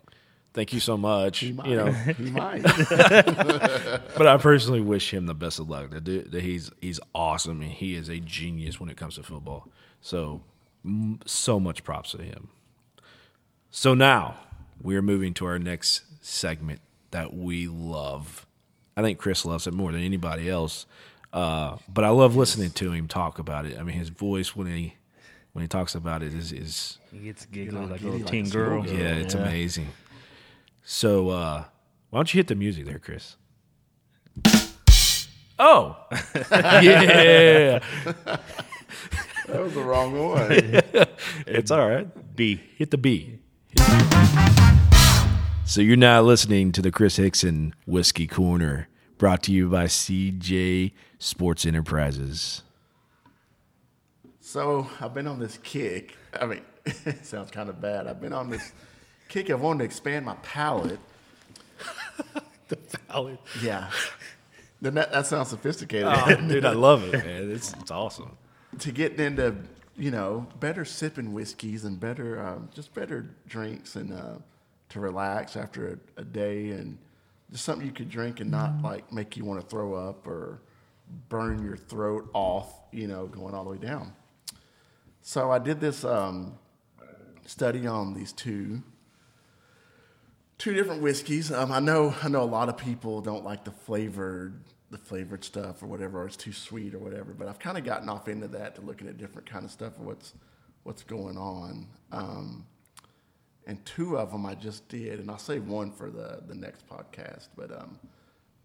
thank 0.53 0.73
you 0.73 0.81
so 0.81 0.97
much." 0.97 1.39
He 1.41 1.53
might. 1.53 1.67
You 1.67 1.77
know, 1.77 1.91
he 2.17 2.31
might. 2.31 2.63
but 2.63 4.27
I 4.27 4.37
personally 4.37 4.81
wish 4.81 5.13
him 5.13 5.27
the 5.27 5.35
best 5.35 5.59
of 5.59 5.69
luck. 5.69 5.91
That, 5.91 6.05
dude, 6.05 6.31
that 6.33 6.43
he's 6.43 6.71
he's 6.81 7.01
awesome 7.15 7.61
and 7.63 7.71
he 7.71 7.95
is 7.95 8.09
a 8.09 8.21
genius 8.21 8.79
when 8.79 8.91
it 8.91 8.97
comes 8.97 9.17
to 9.17 9.23
football. 9.23 9.69
So 10.01 10.43
m- 10.85 11.21
so 11.27 11.59
much 11.59 11.83
props 11.83 12.13
to 12.13 12.23
him. 12.23 12.49
So 13.71 13.95
now 13.95 14.37
we 14.81 14.95
are 14.97 15.03
moving 15.03 15.35
to 15.35 15.47
our 15.47 15.59
next 15.59 16.03
segment 16.25 16.81
that 17.11 17.35
we 17.35 17.67
love. 17.67 18.47
I 18.97 19.03
think 19.03 19.19
Chris 19.19 19.45
loves 19.45 19.67
it 19.67 19.75
more 19.75 19.91
than 19.91 20.03
anybody 20.03 20.49
else. 20.49 20.87
Uh, 21.35 21.77
but 21.92 22.05
I 22.05 22.11
love 22.11 22.37
listening 22.37 22.70
to 22.70 22.92
him 22.92 23.09
talk 23.09 23.38
about 23.40 23.66
it. 23.66 23.77
I 23.79 23.83
mean, 23.83 23.97
his 23.97 24.09
voice 24.09 24.55
when 24.55 24.68
he 24.68 24.94
when 25.53 25.62
he 25.62 25.68
talks 25.68 25.94
about 25.94 26.23
it 26.23 26.33
is 26.33 26.53
is 26.53 26.99
He 27.12 27.18
gets 27.18 27.44
giggly 27.47 27.77
all 27.77 27.87
like 27.87 28.01
a 28.03 28.07
little 28.09 28.27
teen 28.27 28.47
a 28.47 28.51
girl. 28.51 28.87
yeah, 28.87 29.14
it's 29.16 29.35
amazing. 29.35 29.88
So 30.85 31.31
uh, 31.31 31.64
why 32.11 32.18
don't 32.18 32.33
you 32.33 32.38
hit 32.38 32.47
the 32.47 32.55
music 32.55 32.87
there, 32.87 33.01
Chris? 33.01 33.37
Oh, 35.59 35.97
yeah. 36.53 37.79
That 39.47 39.61
was 39.62 39.75
the 39.75 39.83
wrong 39.83 40.16
one. 40.16 41.07
It's 41.47 41.70
all 41.70 41.88
right. 41.88 42.37
B. 42.37 42.61
Hit 42.77 42.90
the 42.90 42.99
B. 42.99 43.38
So 45.64 45.81
you're 45.81 45.97
now 45.97 46.23
listening 46.23 46.73
to 46.73 46.83
the 46.83 46.90
Chris 46.90 47.16
Hickson 47.16 47.75
Whiskey 47.87 48.27
Corner, 48.27 48.88
brought 49.18 49.42
to 49.44 49.53
you 49.53 49.68
by 49.68 49.85
CJ 49.85 50.92
Sports 51.18 51.64
Enterprises. 51.66 52.62
So 54.40 54.88
I've 55.00 55.14
been 55.14 55.27
on 55.27 55.38
this 55.38 55.59
kick. 55.62 56.16
I 56.38 56.46
mean, 56.46 56.62
it 56.85 57.24
sounds 57.24 57.50
kind 57.50 57.68
of 57.68 57.81
bad. 57.81 58.07
I've 58.07 58.20
been 58.20 58.33
on 58.33 58.50
this 58.50 58.72
kick 59.29 59.48
of 59.48 59.61
wanting 59.61 59.81
to 59.81 59.85
expand 59.85 60.27
my 60.27 60.37
palate. 60.42 61.00
The 62.68 62.77
palate. 62.77 63.40
Yeah. 63.62 63.90
Then 64.81 64.94
that, 64.94 65.12
that 65.12 65.27
sounds 65.27 65.48
sophisticated. 65.48 66.09
Oh, 66.09 66.35
dude, 66.48 66.64
I 66.64 66.72
love 66.72 67.05
it, 67.05 67.12
man. 67.24 67.50
It's, 67.50 67.74
it's 67.74 67.90
awesome. 67.90 68.38
to 68.79 68.90
get 68.90 69.20
into, 69.20 69.55
you 69.98 70.11
know, 70.11 70.46
better 70.61 70.87
sipping 70.87 71.35
whiskeys 71.35 71.85
and 71.85 72.00
better, 72.00 72.42
um, 72.42 72.70
just 72.74 72.94
better 72.94 73.27
drinks 73.46 73.96
and 73.96 74.14
uh, 74.14 74.37
to 74.88 75.00
relax 75.00 75.57
after 75.57 76.00
a, 76.16 76.20
a 76.22 76.24
day 76.24 76.70
and 76.70 76.96
just 77.55 77.67
something 77.67 77.87
you 77.87 77.93
could 77.93 78.11
drink 78.11 78.40
and 78.40 78.51
not 78.51 78.83
like 78.83 79.12
make 79.12 79.37
you 79.37 79.45
want 79.45 79.61
to 79.61 79.67
throw 79.67 79.95
up 79.95 80.27
or 80.27 80.61
burn 81.29 81.64
your 81.64 81.77
throat 81.77 82.29
off, 82.33 82.75
you 82.90 83.07
know, 83.07 83.29
going 83.29 83.55
all 83.55 83.62
the 83.62 83.71
way 83.71 83.79
down. 83.79 84.12
So 85.23 85.53
I 85.53 85.61
did 85.61 85.79
this 85.79 86.05
um, 86.05 86.59
study 87.47 87.87
on 87.87 88.12
these 88.12 88.33
two 88.33 88.83
two 90.59 90.75
different 90.75 91.01
whiskeys. 91.01 91.53
Um, 91.53 91.71
I 91.71 91.79
know 91.79 92.12
I 92.25 92.29
know 92.29 92.43
a 92.43 92.45
lot 92.45 92.69
of 92.69 92.77
people 92.77 93.21
don't 93.21 93.45
like 93.45 93.62
the 93.62 93.71
flavored 93.71 94.61
the 94.90 94.99
flavored 94.99 95.45
stuff 95.45 95.81
or 95.81 95.87
whatever, 95.87 96.23
or 96.23 96.27
it's 96.27 96.37
too 96.37 96.53
sweet 96.53 96.93
or 96.93 96.99
whatever. 96.99 97.35
But 97.35 97.47
I've 97.47 97.61
kind 97.61 97.79
of 97.79 97.85
gotten 97.85 98.09
off 98.09 98.27
into 98.27 98.49
that 98.49 98.75
to 98.75 98.81
looking 98.81 99.07
at 99.07 99.17
different 99.17 99.49
kind 99.49 99.64
of 99.64 99.71
stuff 99.71 99.97
of 99.97 100.01
what's 100.01 100.35
what's 100.83 101.05
going 101.05 101.38
on. 101.38 101.87
Um, 102.11 102.67
and 103.66 103.85
two 103.85 104.18
of 104.18 104.31
them 104.33 104.46
I 104.46 104.55
just 104.55 104.88
did, 104.88 105.20
and 105.20 105.31
I'll 105.31 105.38
save 105.38 105.66
one 105.66 105.90
for 105.90 106.11
the 106.11 106.42
the 106.46 106.55
next 106.55 106.87
podcast. 106.88 107.48
But 107.57 107.72
um, 107.72 107.98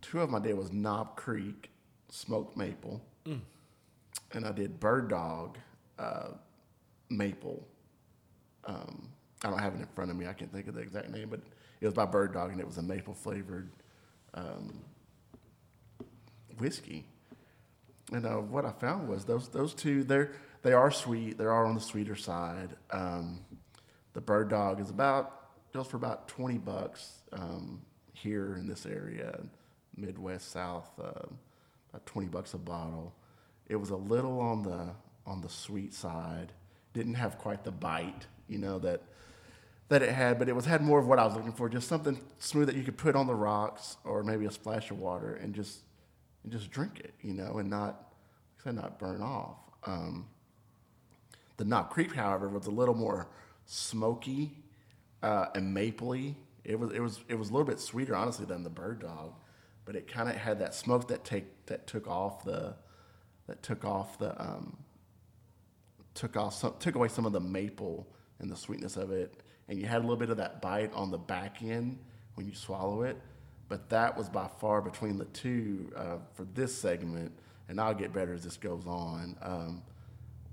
two 0.01 0.19
of 0.21 0.29
them 0.31 0.35
I 0.35 0.45
did 0.45 0.57
was 0.57 0.71
Knob 0.71 1.15
Creek 1.15 1.69
smoked 2.09 2.57
maple, 2.57 3.01
and 4.33 4.45
I 4.45 4.51
did 4.51 4.79
Bird 4.79 5.09
Dog 5.09 5.57
uh, 5.97 6.29
maple. 7.09 7.67
Um, 8.65 9.09
I 9.43 9.49
don't 9.49 9.59
have 9.59 9.73
it 9.73 9.79
in 9.79 9.87
front 9.95 10.11
of 10.11 10.17
me. 10.17 10.27
I 10.27 10.33
can't 10.33 10.51
think 10.51 10.67
of 10.67 10.75
the 10.75 10.81
exact 10.81 11.09
name, 11.09 11.29
but 11.29 11.39
it 11.79 11.85
was 11.85 11.93
by 11.93 12.05
Bird 12.05 12.33
Dog, 12.33 12.51
and 12.51 12.59
it 12.59 12.67
was 12.67 12.77
a 12.77 12.83
maple 12.83 13.13
flavored 13.13 13.71
um, 14.33 14.81
whiskey. 16.57 17.05
And 18.11 18.25
uh, 18.25 18.35
what 18.35 18.65
I 18.65 18.71
found 18.71 19.07
was 19.07 19.25
those 19.25 19.49
those 19.49 19.73
two 19.73 20.03
they're 20.03 20.31
they 20.61 20.73
are 20.73 20.91
sweet. 20.91 21.37
They 21.37 21.45
are 21.45 21.65
on 21.65 21.75
the 21.75 21.81
sweeter 21.81 22.15
side. 22.15 22.75
Um, 22.91 23.39
the 24.19 24.25
Bird 24.25 24.49
Dog 24.49 24.81
is 24.81 24.89
about 24.89 25.71
goes 25.71 25.87
for 25.87 25.95
about 25.95 26.27
twenty 26.27 26.57
bucks 26.57 27.21
um, 27.31 27.81
here 28.11 28.57
in 28.59 28.67
this 28.67 28.85
area, 28.85 29.39
Midwest 29.95 30.51
South, 30.51 30.89
uh, 30.99 31.25
about 31.89 32.05
twenty 32.05 32.27
bucks 32.27 32.53
a 32.53 32.57
bottle. 32.57 33.15
It 33.67 33.77
was 33.77 33.91
a 33.91 33.95
little 33.95 34.41
on 34.41 34.61
the 34.61 34.89
on 35.25 35.39
the 35.39 35.47
sweet 35.47 35.93
side. 35.93 36.51
Didn't 36.91 37.13
have 37.13 37.37
quite 37.37 37.63
the 37.63 37.71
bite, 37.71 38.27
you 38.49 38.57
know 38.57 38.77
that 38.79 39.03
that 39.87 40.01
it 40.01 40.09
had, 40.09 40.37
but 40.37 40.49
it 40.49 40.53
was 40.53 40.65
had 40.65 40.81
more 40.81 40.99
of 40.99 41.07
what 41.07 41.17
I 41.17 41.25
was 41.25 41.35
looking 41.35 41.53
for. 41.53 41.69
Just 41.69 41.87
something 41.87 42.19
smooth 42.39 42.67
that 42.67 42.75
you 42.75 42.83
could 42.83 42.97
put 42.97 43.15
on 43.15 43.25
the 43.25 43.35
rocks 43.35 43.95
or 44.03 44.21
maybe 44.21 44.47
a 44.47 44.51
splash 44.51 44.91
of 44.91 44.99
water 44.99 45.35
and 45.35 45.55
just 45.55 45.83
and 46.43 46.51
just 46.51 46.71
drink 46.71 46.99
it, 46.99 47.13
you 47.21 47.33
know, 47.33 47.59
and 47.59 47.69
not 47.69 48.11
like 48.57 48.59
I 48.59 48.63
said, 48.65 48.75
not 48.75 48.99
burn 48.99 49.21
off. 49.21 49.59
Um, 49.85 50.27
the 51.55 51.63
Knob 51.63 51.89
Creek, 51.89 52.13
however, 52.13 52.49
was 52.49 52.67
a 52.67 52.71
little 52.71 52.95
more 52.95 53.29
smoky 53.69 54.51
uh, 55.21 55.45
and 55.53 55.75
mapley. 55.75 56.35
It 56.63 56.77
was 56.77 56.91
it 56.91 56.99
was 56.99 57.19
it 57.27 57.35
was 57.35 57.49
a 57.49 57.53
little 57.53 57.67
bit 57.67 57.79
sweeter, 57.79 58.15
honestly, 58.15 58.45
than 58.45 58.63
the 58.63 58.69
Bird 58.69 58.99
Dog, 58.99 59.33
but 59.85 59.95
it 59.95 60.11
kind 60.11 60.27
of 60.27 60.35
had 60.35 60.59
that 60.59 60.73
smoke 60.73 61.07
that 61.09 61.23
take 61.23 61.65
that 61.67 61.87
took 61.87 62.07
off 62.07 62.43
the 62.43 62.75
that 63.47 63.63
took 63.63 63.85
off 63.85 64.17
the 64.17 64.39
um, 64.41 64.77
took 66.15 66.35
off 66.35 66.55
some, 66.55 66.73
took 66.79 66.95
away 66.95 67.07
some 67.07 67.25
of 67.25 67.31
the 67.31 67.39
maple 67.39 68.07
and 68.39 68.49
the 68.49 68.55
sweetness 68.55 68.97
of 68.97 69.11
it, 69.11 69.41
and 69.67 69.79
you 69.79 69.85
had 69.85 69.99
a 69.99 70.01
little 70.01 70.17
bit 70.17 70.29
of 70.29 70.37
that 70.37 70.61
bite 70.61 70.91
on 70.93 71.11
the 71.11 71.17
back 71.17 71.61
end 71.61 71.99
when 72.33 72.47
you 72.47 72.55
swallow 72.55 73.03
it. 73.03 73.17
But 73.67 73.87
that 73.89 74.17
was 74.17 74.29
by 74.29 74.47
far 74.59 74.81
between 74.81 75.19
the 75.19 75.25
two 75.25 75.91
uh, 75.95 76.17
for 76.33 76.45
this 76.55 76.75
segment, 76.75 77.31
and 77.67 77.79
I'll 77.79 77.93
get 77.93 78.13
better 78.13 78.33
as 78.33 78.43
this 78.43 78.57
goes 78.57 78.87
on. 78.87 79.35
Um, 79.43 79.83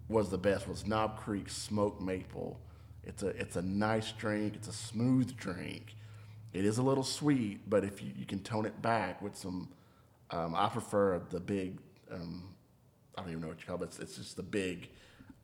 was 0.08 0.30
the 0.30 0.38
best 0.38 0.68
was 0.68 0.86
Knob 0.86 1.18
Creek 1.18 1.48
Smoked 1.48 2.00
Maple. 2.00 2.60
It's 3.06 3.22
a 3.22 3.28
it's 3.28 3.56
a 3.56 3.62
nice 3.62 4.12
drink. 4.12 4.54
It's 4.56 4.68
a 4.68 4.72
smooth 4.72 5.36
drink. 5.36 5.94
It 6.52 6.64
is 6.64 6.78
a 6.78 6.82
little 6.82 7.04
sweet, 7.04 7.68
but 7.68 7.84
if 7.84 8.02
you, 8.02 8.12
you 8.16 8.26
can 8.26 8.40
tone 8.40 8.66
it 8.66 8.80
back 8.80 9.20
with 9.20 9.36
some, 9.36 9.68
um, 10.30 10.54
I 10.54 10.68
prefer 10.68 11.20
the 11.30 11.40
big. 11.40 11.78
Um, 12.10 12.54
I 13.16 13.22
don't 13.22 13.30
even 13.30 13.42
know 13.42 13.48
what 13.48 13.60
you 13.60 13.66
call 13.66 13.82
it. 13.82 13.86
It's, 13.86 13.98
it's 13.98 14.16
just 14.16 14.36
the 14.36 14.42
big 14.42 14.88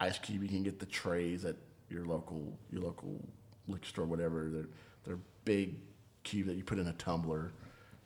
ice 0.01 0.19
cube. 0.19 0.43
You 0.43 0.49
can 0.49 0.63
get 0.63 0.79
the 0.79 0.87
trays 0.87 1.45
at 1.45 1.57
your 1.89 2.05
local 2.07 2.59
your 2.71 2.83
local 2.83 3.21
liquor 3.69 3.87
store, 3.87 4.07
whatever. 4.07 4.49
They're 4.51 4.69
they're 5.05 5.19
big 5.45 5.77
cube 6.23 6.47
that 6.47 6.57
you 6.57 6.65
put 6.65 6.79
in 6.79 6.87
a 6.89 6.93
tumbler, 6.95 7.53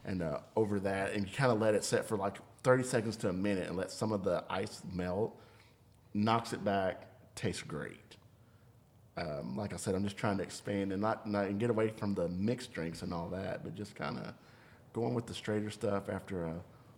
and 0.04 0.22
uh, 0.22 0.40
over 0.54 0.80
that, 0.80 1.12
and 1.12 1.26
you 1.26 1.34
kind 1.34 1.52
of 1.52 1.60
let 1.60 1.74
it 1.74 1.84
set 1.84 2.06
for 2.06 2.16
like 2.16 2.36
thirty 2.62 2.82
seconds 2.82 3.16
to 3.18 3.28
a 3.28 3.32
minute, 3.32 3.68
and 3.68 3.76
let 3.76 3.90
some 3.90 4.12
of 4.12 4.24
the 4.24 4.44
ice 4.50 4.82
melt. 4.92 5.40
Knocks 6.14 6.52
it 6.52 6.64
back. 6.64 7.06
Tastes 7.34 7.62
great. 7.62 8.16
Um, 9.16 9.56
like 9.56 9.72
I 9.72 9.76
said, 9.76 9.94
I'm 9.94 10.04
just 10.04 10.16
trying 10.16 10.36
to 10.38 10.42
expand 10.42 10.92
and 10.92 11.00
not, 11.00 11.26
not 11.26 11.46
and 11.46 11.58
get 11.58 11.70
away 11.70 11.88
from 11.88 12.14
the 12.14 12.28
mixed 12.28 12.72
drinks 12.72 13.02
and 13.02 13.14
all 13.14 13.28
that, 13.30 13.64
but 13.64 13.74
just 13.74 13.94
kind 13.94 14.18
of 14.18 14.34
going 14.92 15.14
with 15.14 15.26
the 15.26 15.34
straighter 15.34 15.70
stuff 15.70 16.10
after 16.10 16.44
a 16.44 16.54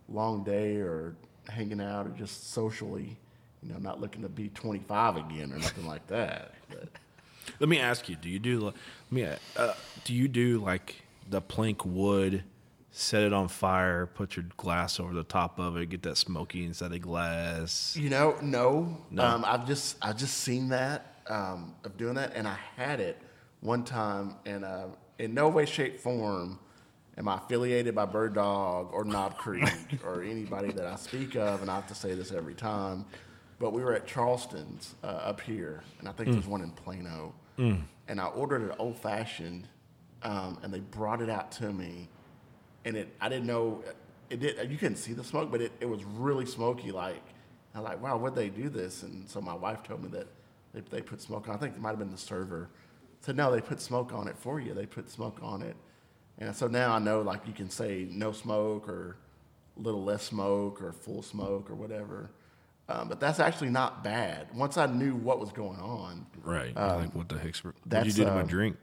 long 0.09 0.43
day 0.43 0.77
or 0.77 1.15
hanging 1.47 1.79
out 1.81 2.07
or 2.07 2.09
just 2.09 2.51
socially. 2.51 3.17
You 3.63 3.73
know, 3.73 3.77
not 3.77 3.99
looking 3.99 4.21
to 4.21 4.29
be 4.29 4.49
25 4.49 5.17
again 5.17 5.51
or 5.51 5.57
nothing 5.57 5.85
like 5.85 6.07
that. 6.07 6.53
But 6.69 6.89
Let 7.59 7.69
me 7.69 7.79
ask 7.79 8.07
you: 8.09 8.15
Do 8.15 8.29
you 8.29 8.39
do? 8.39 8.59
Let 8.61 8.75
me. 9.09 9.27
Uh, 9.55 9.73
do 10.03 10.13
you 10.13 10.27
do 10.27 10.59
like 10.59 10.95
the 11.29 11.41
plank 11.41 11.85
wood? 11.85 12.43
Set 12.91 13.23
it 13.23 13.33
on 13.33 13.47
fire. 13.47 14.07
Put 14.07 14.35
your 14.35 14.45
glass 14.57 14.99
over 14.99 15.13
the 15.13 15.23
top 15.23 15.59
of 15.59 15.77
it. 15.77 15.89
Get 15.89 16.01
that 16.03 16.17
smoky 16.17 16.65
inside 16.65 16.91
the 16.91 16.99
glass. 16.99 17.95
You 17.95 18.09
know, 18.09 18.35
no. 18.41 18.97
No. 19.11 19.23
Um, 19.23 19.45
I've 19.45 19.67
just 19.67 19.97
I've 20.01 20.17
just 20.17 20.37
seen 20.37 20.69
that 20.69 21.08
um, 21.29 21.75
of 21.83 21.97
doing 21.97 22.15
that, 22.15 22.33
and 22.35 22.47
I 22.47 22.57
had 22.75 22.99
it 22.99 23.21
one 23.61 23.83
time, 23.83 24.35
and 24.45 24.65
uh, 24.65 24.87
in 25.17 25.33
no 25.33 25.49
way, 25.49 25.65
shape, 25.65 25.99
form 25.99 26.59
am 27.17 27.27
I 27.27 27.37
affiliated 27.37 27.95
by 27.95 28.05
Bird 28.05 28.33
Dog 28.33 28.89
or 28.93 29.03
Knob 29.03 29.37
Creek 29.37 29.69
or 30.05 30.23
anybody 30.23 30.71
that 30.71 30.85
I 30.85 30.95
speak 30.95 31.35
of, 31.35 31.61
and 31.61 31.69
I 31.69 31.75
have 31.75 31.87
to 31.87 31.95
say 31.95 32.13
this 32.15 32.31
every 32.31 32.55
time. 32.55 33.05
But 33.59 33.73
we 33.73 33.83
were 33.83 33.93
at 33.93 34.07
Charleston's 34.07 34.95
uh, 35.03 35.07
up 35.07 35.41
here, 35.41 35.83
and 35.99 36.07
I 36.07 36.13
think 36.13 36.31
there's 36.31 36.47
one 36.47 36.61
in 36.61 36.71
Plano, 36.71 37.33
and 38.07 38.21
I 38.21 38.27
ordered 38.27 38.61
an 38.61 38.71
old 38.79 38.97
fashioned, 38.97 39.67
um, 40.23 40.57
and 40.63 40.73
they 40.73 40.79
brought 40.79 41.21
it 41.21 41.29
out 41.29 41.51
to 41.53 41.71
me 41.71 42.07
and 42.85 42.95
it 42.97 43.13
I 43.19 43.29
didn't 43.29 43.45
know 43.47 43.83
it 44.29 44.39
did 44.39 44.71
you 44.71 44.77
couldn't 44.77 44.97
see 44.97 45.13
the 45.13 45.23
smoke, 45.23 45.51
but 45.51 45.61
it, 45.61 45.71
it 45.79 45.85
was 45.85 46.03
really 46.03 46.45
smoky. 46.45 46.91
Like 46.91 47.21
I'm 47.75 47.83
like, 47.83 48.01
wow, 48.01 48.17
what'd 48.17 48.35
they 48.37 48.49
do 48.49 48.69
this? 48.69 49.03
And 49.03 49.29
so 49.29 49.41
my 49.41 49.53
wife 49.53 49.83
told 49.83 50.03
me 50.03 50.09
that 50.09 50.27
they, 50.73 50.81
they 50.81 51.01
put 51.01 51.21
smoke 51.21 51.47
on. 51.49 51.55
I 51.55 51.57
think 51.57 51.75
it 51.75 51.81
might 51.81 51.89
have 51.91 51.99
been 51.99 52.11
the 52.11 52.17
server. 52.17 52.69
Said 53.21 53.35
no, 53.35 53.51
they 53.51 53.61
put 53.61 53.81
smoke 53.81 54.13
on 54.13 54.27
it 54.27 54.37
for 54.37 54.59
you. 54.59 54.73
They 54.73 54.85
put 54.85 55.09
smoke 55.09 55.39
on 55.41 55.61
it, 55.61 55.75
and 56.37 56.55
so 56.55 56.67
now 56.67 56.93
I 56.93 56.99
know 56.99 57.21
like 57.21 57.45
you 57.47 57.53
can 57.53 57.69
say 57.69 58.07
no 58.09 58.31
smoke 58.31 58.87
or 58.87 59.17
a 59.77 59.81
little 59.81 60.03
less 60.03 60.23
smoke 60.23 60.81
or 60.81 60.91
full 60.93 61.21
smoke 61.21 61.69
or 61.69 61.75
whatever. 61.75 62.31
Um, 62.87 63.07
but 63.07 63.19
that's 63.19 63.39
actually 63.39 63.69
not 63.69 64.03
bad. 64.03 64.47
Once 64.55 64.75
I 64.77 64.87
knew 64.87 65.15
what 65.15 65.39
was 65.39 65.51
going 65.51 65.79
on, 65.79 66.25
Right. 66.43 66.75
like 66.75 67.13
what 67.13 67.29
the 67.29 67.37
heck's 67.37 67.63
what 67.63 67.75
you 67.85 68.11
do 68.11 68.23
to 68.25 68.31
my 68.31 68.41
um, 68.41 68.47
drink? 68.47 68.77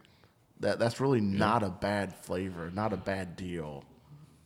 that 0.61 0.79
that's 0.79 1.01
really 1.01 1.21
not 1.21 1.63
a 1.63 1.69
bad 1.71 2.15
flavor, 2.15 2.71
not 2.73 2.93
a 2.93 2.97
bad 2.97 3.37
deal 3.37 3.85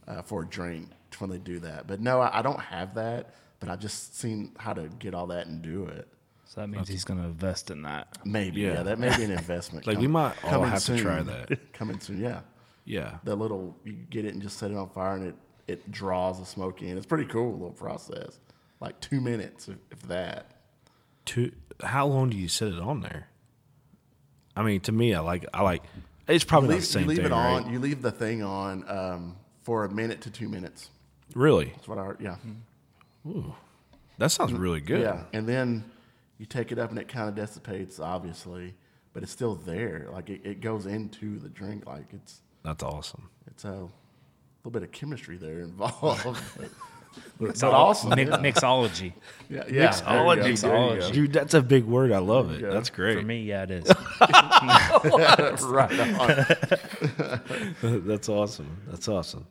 uh, 0.08 0.22
for 0.22 0.42
a 0.42 0.46
drink 0.46 0.88
when 1.18 1.30
they 1.30 1.38
do 1.38 1.58
that. 1.60 1.86
But 1.86 2.00
no, 2.00 2.20
I, 2.20 2.38
I 2.38 2.42
don't 2.42 2.60
have 2.60 2.94
that. 2.94 3.34
But 3.58 3.68
I've 3.68 3.80
just 3.80 4.18
seen 4.18 4.52
how 4.58 4.72
to 4.72 4.88
get 4.98 5.14
all 5.14 5.26
that 5.28 5.46
and 5.46 5.60
do 5.60 5.84
it. 5.84 6.08
So 6.50 6.60
that 6.62 6.66
means 6.66 6.88
he's 6.88 7.04
going 7.04 7.20
to 7.20 7.26
invest 7.26 7.70
in 7.70 7.82
that. 7.82 8.18
Maybe, 8.24 8.62
yeah, 8.62 8.72
Yeah. 8.72 8.82
that 8.82 8.98
may 8.98 9.16
be 9.16 9.22
an 9.22 9.30
investment. 9.30 9.86
Like, 9.90 9.98
we 9.98 10.08
might 10.08 10.34
all 10.42 10.50
coming 10.50 10.68
have 10.70 10.82
to 10.86 10.98
try 10.98 11.22
that. 11.22 11.72
Coming 11.72 12.00
soon, 12.00 12.18
yeah. 12.20 12.40
Yeah. 12.84 13.18
The 13.22 13.36
little 13.36 13.76
you 13.84 13.92
get 13.92 14.24
it 14.24 14.32
and 14.32 14.42
just 14.42 14.58
set 14.58 14.72
it 14.72 14.76
on 14.76 14.88
fire, 14.88 15.14
and 15.14 15.26
it 15.28 15.34
it 15.68 15.92
draws 15.92 16.40
the 16.40 16.44
smoke 16.44 16.82
in. 16.82 16.96
It's 16.96 17.06
pretty 17.06 17.26
cool 17.26 17.52
little 17.52 17.70
process. 17.70 18.40
Like 18.80 18.98
two 18.98 19.20
minutes, 19.20 19.68
if, 19.68 19.76
if 19.92 20.02
that. 20.08 20.50
Two. 21.24 21.52
How 21.84 22.08
long 22.08 22.30
do 22.30 22.36
you 22.36 22.48
set 22.48 22.72
it 22.72 22.80
on 22.80 23.00
there? 23.02 23.28
I 24.56 24.64
mean, 24.64 24.80
to 24.80 24.92
me, 24.92 25.14
I 25.14 25.20
like. 25.20 25.46
I 25.54 25.62
like. 25.62 25.84
It's 26.26 26.42
probably 26.42 26.70
You 26.70 26.72
not 26.72 26.74
leave, 26.78 26.82
the 26.82 26.86
same 26.92 27.02
you 27.02 27.08
leave 27.10 27.16
thing, 27.18 27.26
it 27.26 27.32
on. 27.32 27.62
right? 27.62 27.72
You 27.72 27.78
leave 27.78 28.02
the 28.02 28.10
thing 28.10 28.42
on 28.42 28.84
um, 28.90 29.36
for 29.62 29.84
a 29.84 29.88
minute 29.88 30.20
to 30.22 30.30
two 30.30 30.48
minutes. 30.48 30.90
Really? 31.36 31.66
That's 31.76 31.86
what 31.86 31.98
I 31.98 32.10
yeah. 32.18 32.36
Ooh. 33.28 33.54
That 34.18 34.32
sounds 34.32 34.52
really 34.52 34.80
good. 34.80 35.02
Yeah, 35.02 35.22
and 35.32 35.48
then 35.48 35.84
you 36.40 36.46
take 36.46 36.72
it 36.72 36.78
up 36.78 36.88
and 36.90 36.98
it 36.98 37.06
kind 37.06 37.28
of 37.28 37.34
dissipates, 37.36 38.00
obviously, 38.00 38.74
but 39.12 39.22
it's 39.22 39.30
still 39.30 39.54
there. 39.54 40.08
Like 40.10 40.30
it, 40.30 40.40
it 40.42 40.60
goes 40.62 40.86
into 40.86 41.38
the 41.38 41.50
drink. 41.50 41.86
Like 41.86 42.06
it's 42.12 42.40
That's 42.64 42.82
awesome. 42.82 43.28
it's 43.46 43.64
a 43.64 43.88
little 44.64 44.70
bit 44.72 44.82
of 44.82 44.90
chemistry 44.90 45.36
there 45.36 45.60
involved. 45.60 46.24
but, 46.58 46.70
but 47.38 47.48
Mixolo- 47.50 47.72
awesome. 47.72 48.10
mi- 48.10 48.24
mixology. 48.52 49.12
Yeah, 49.50 49.64
yeah, 49.68 49.90
Mixology. 49.90 50.36
there 50.42 50.50
you 50.50 50.56
go. 50.56 50.68
There 50.68 50.94
you 50.94 51.00
go. 51.00 51.10
Dude, 51.12 51.32
that's 51.34 51.52
a 51.54 51.60
big 51.60 51.84
word. 51.84 52.10
I 52.12 52.18
love 52.18 52.52
it. 52.52 52.62
Yeah. 52.62 52.70
That's 52.70 52.88
great. 52.88 53.18
For 53.18 53.24
me, 53.24 53.42
yeah, 53.42 53.64
it 53.64 53.70
is. 53.72 53.86
right 54.20 56.00
on. 56.00 56.46
That's 58.06 58.28
awesome. 58.28 58.76
That's 58.88 59.08
awesome. 59.08 59.46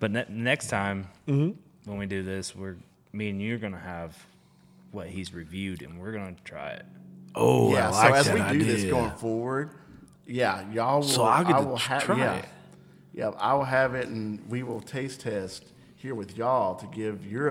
But 0.00 0.10
ne- 0.10 0.26
next 0.28 0.68
time 0.68 1.06
Mm-hmm. 1.28 1.90
when 1.90 1.98
we 1.98 2.06
do 2.06 2.22
this, 2.22 2.56
we're 2.56 2.76
me 3.12 3.28
and 3.28 3.40
you 3.40 3.54
are 3.54 3.58
gonna 3.58 3.78
have 3.78 4.16
what 4.92 5.08
he's 5.08 5.34
reviewed, 5.34 5.82
and 5.82 5.98
we're 6.00 6.12
gonna 6.12 6.36
try 6.44 6.70
it. 6.70 6.86
Oh, 7.34 7.72
yeah. 7.72 7.88
I 7.88 7.90
like 7.90 8.08
so 8.10 8.14
as 8.14 8.26
that 8.26 8.52
we 8.52 8.58
do 8.58 8.64
this 8.64 8.84
going 8.84 9.10
forward, 9.12 9.70
yeah, 10.26 10.70
y'all 10.70 11.00
will. 11.00 11.08
So 11.08 11.22
I'll 11.24 11.44
get 11.44 11.56
I 11.56 11.60
to 11.62 11.66
will 11.66 11.78
tr- 11.78 11.88
have. 11.92 12.02
try 12.04 12.18
Yeah, 12.18 12.34
it. 12.36 12.44
yeah, 13.14 13.28
I 13.38 13.54
will 13.54 13.64
have 13.64 13.94
it, 13.94 14.08
and 14.08 14.38
we 14.48 14.62
will 14.62 14.80
taste 14.80 15.20
test 15.22 15.64
here 15.96 16.14
with 16.14 16.36
y'all 16.36 16.74
to 16.76 16.86
give 16.88 17.26
your 17.26 17.40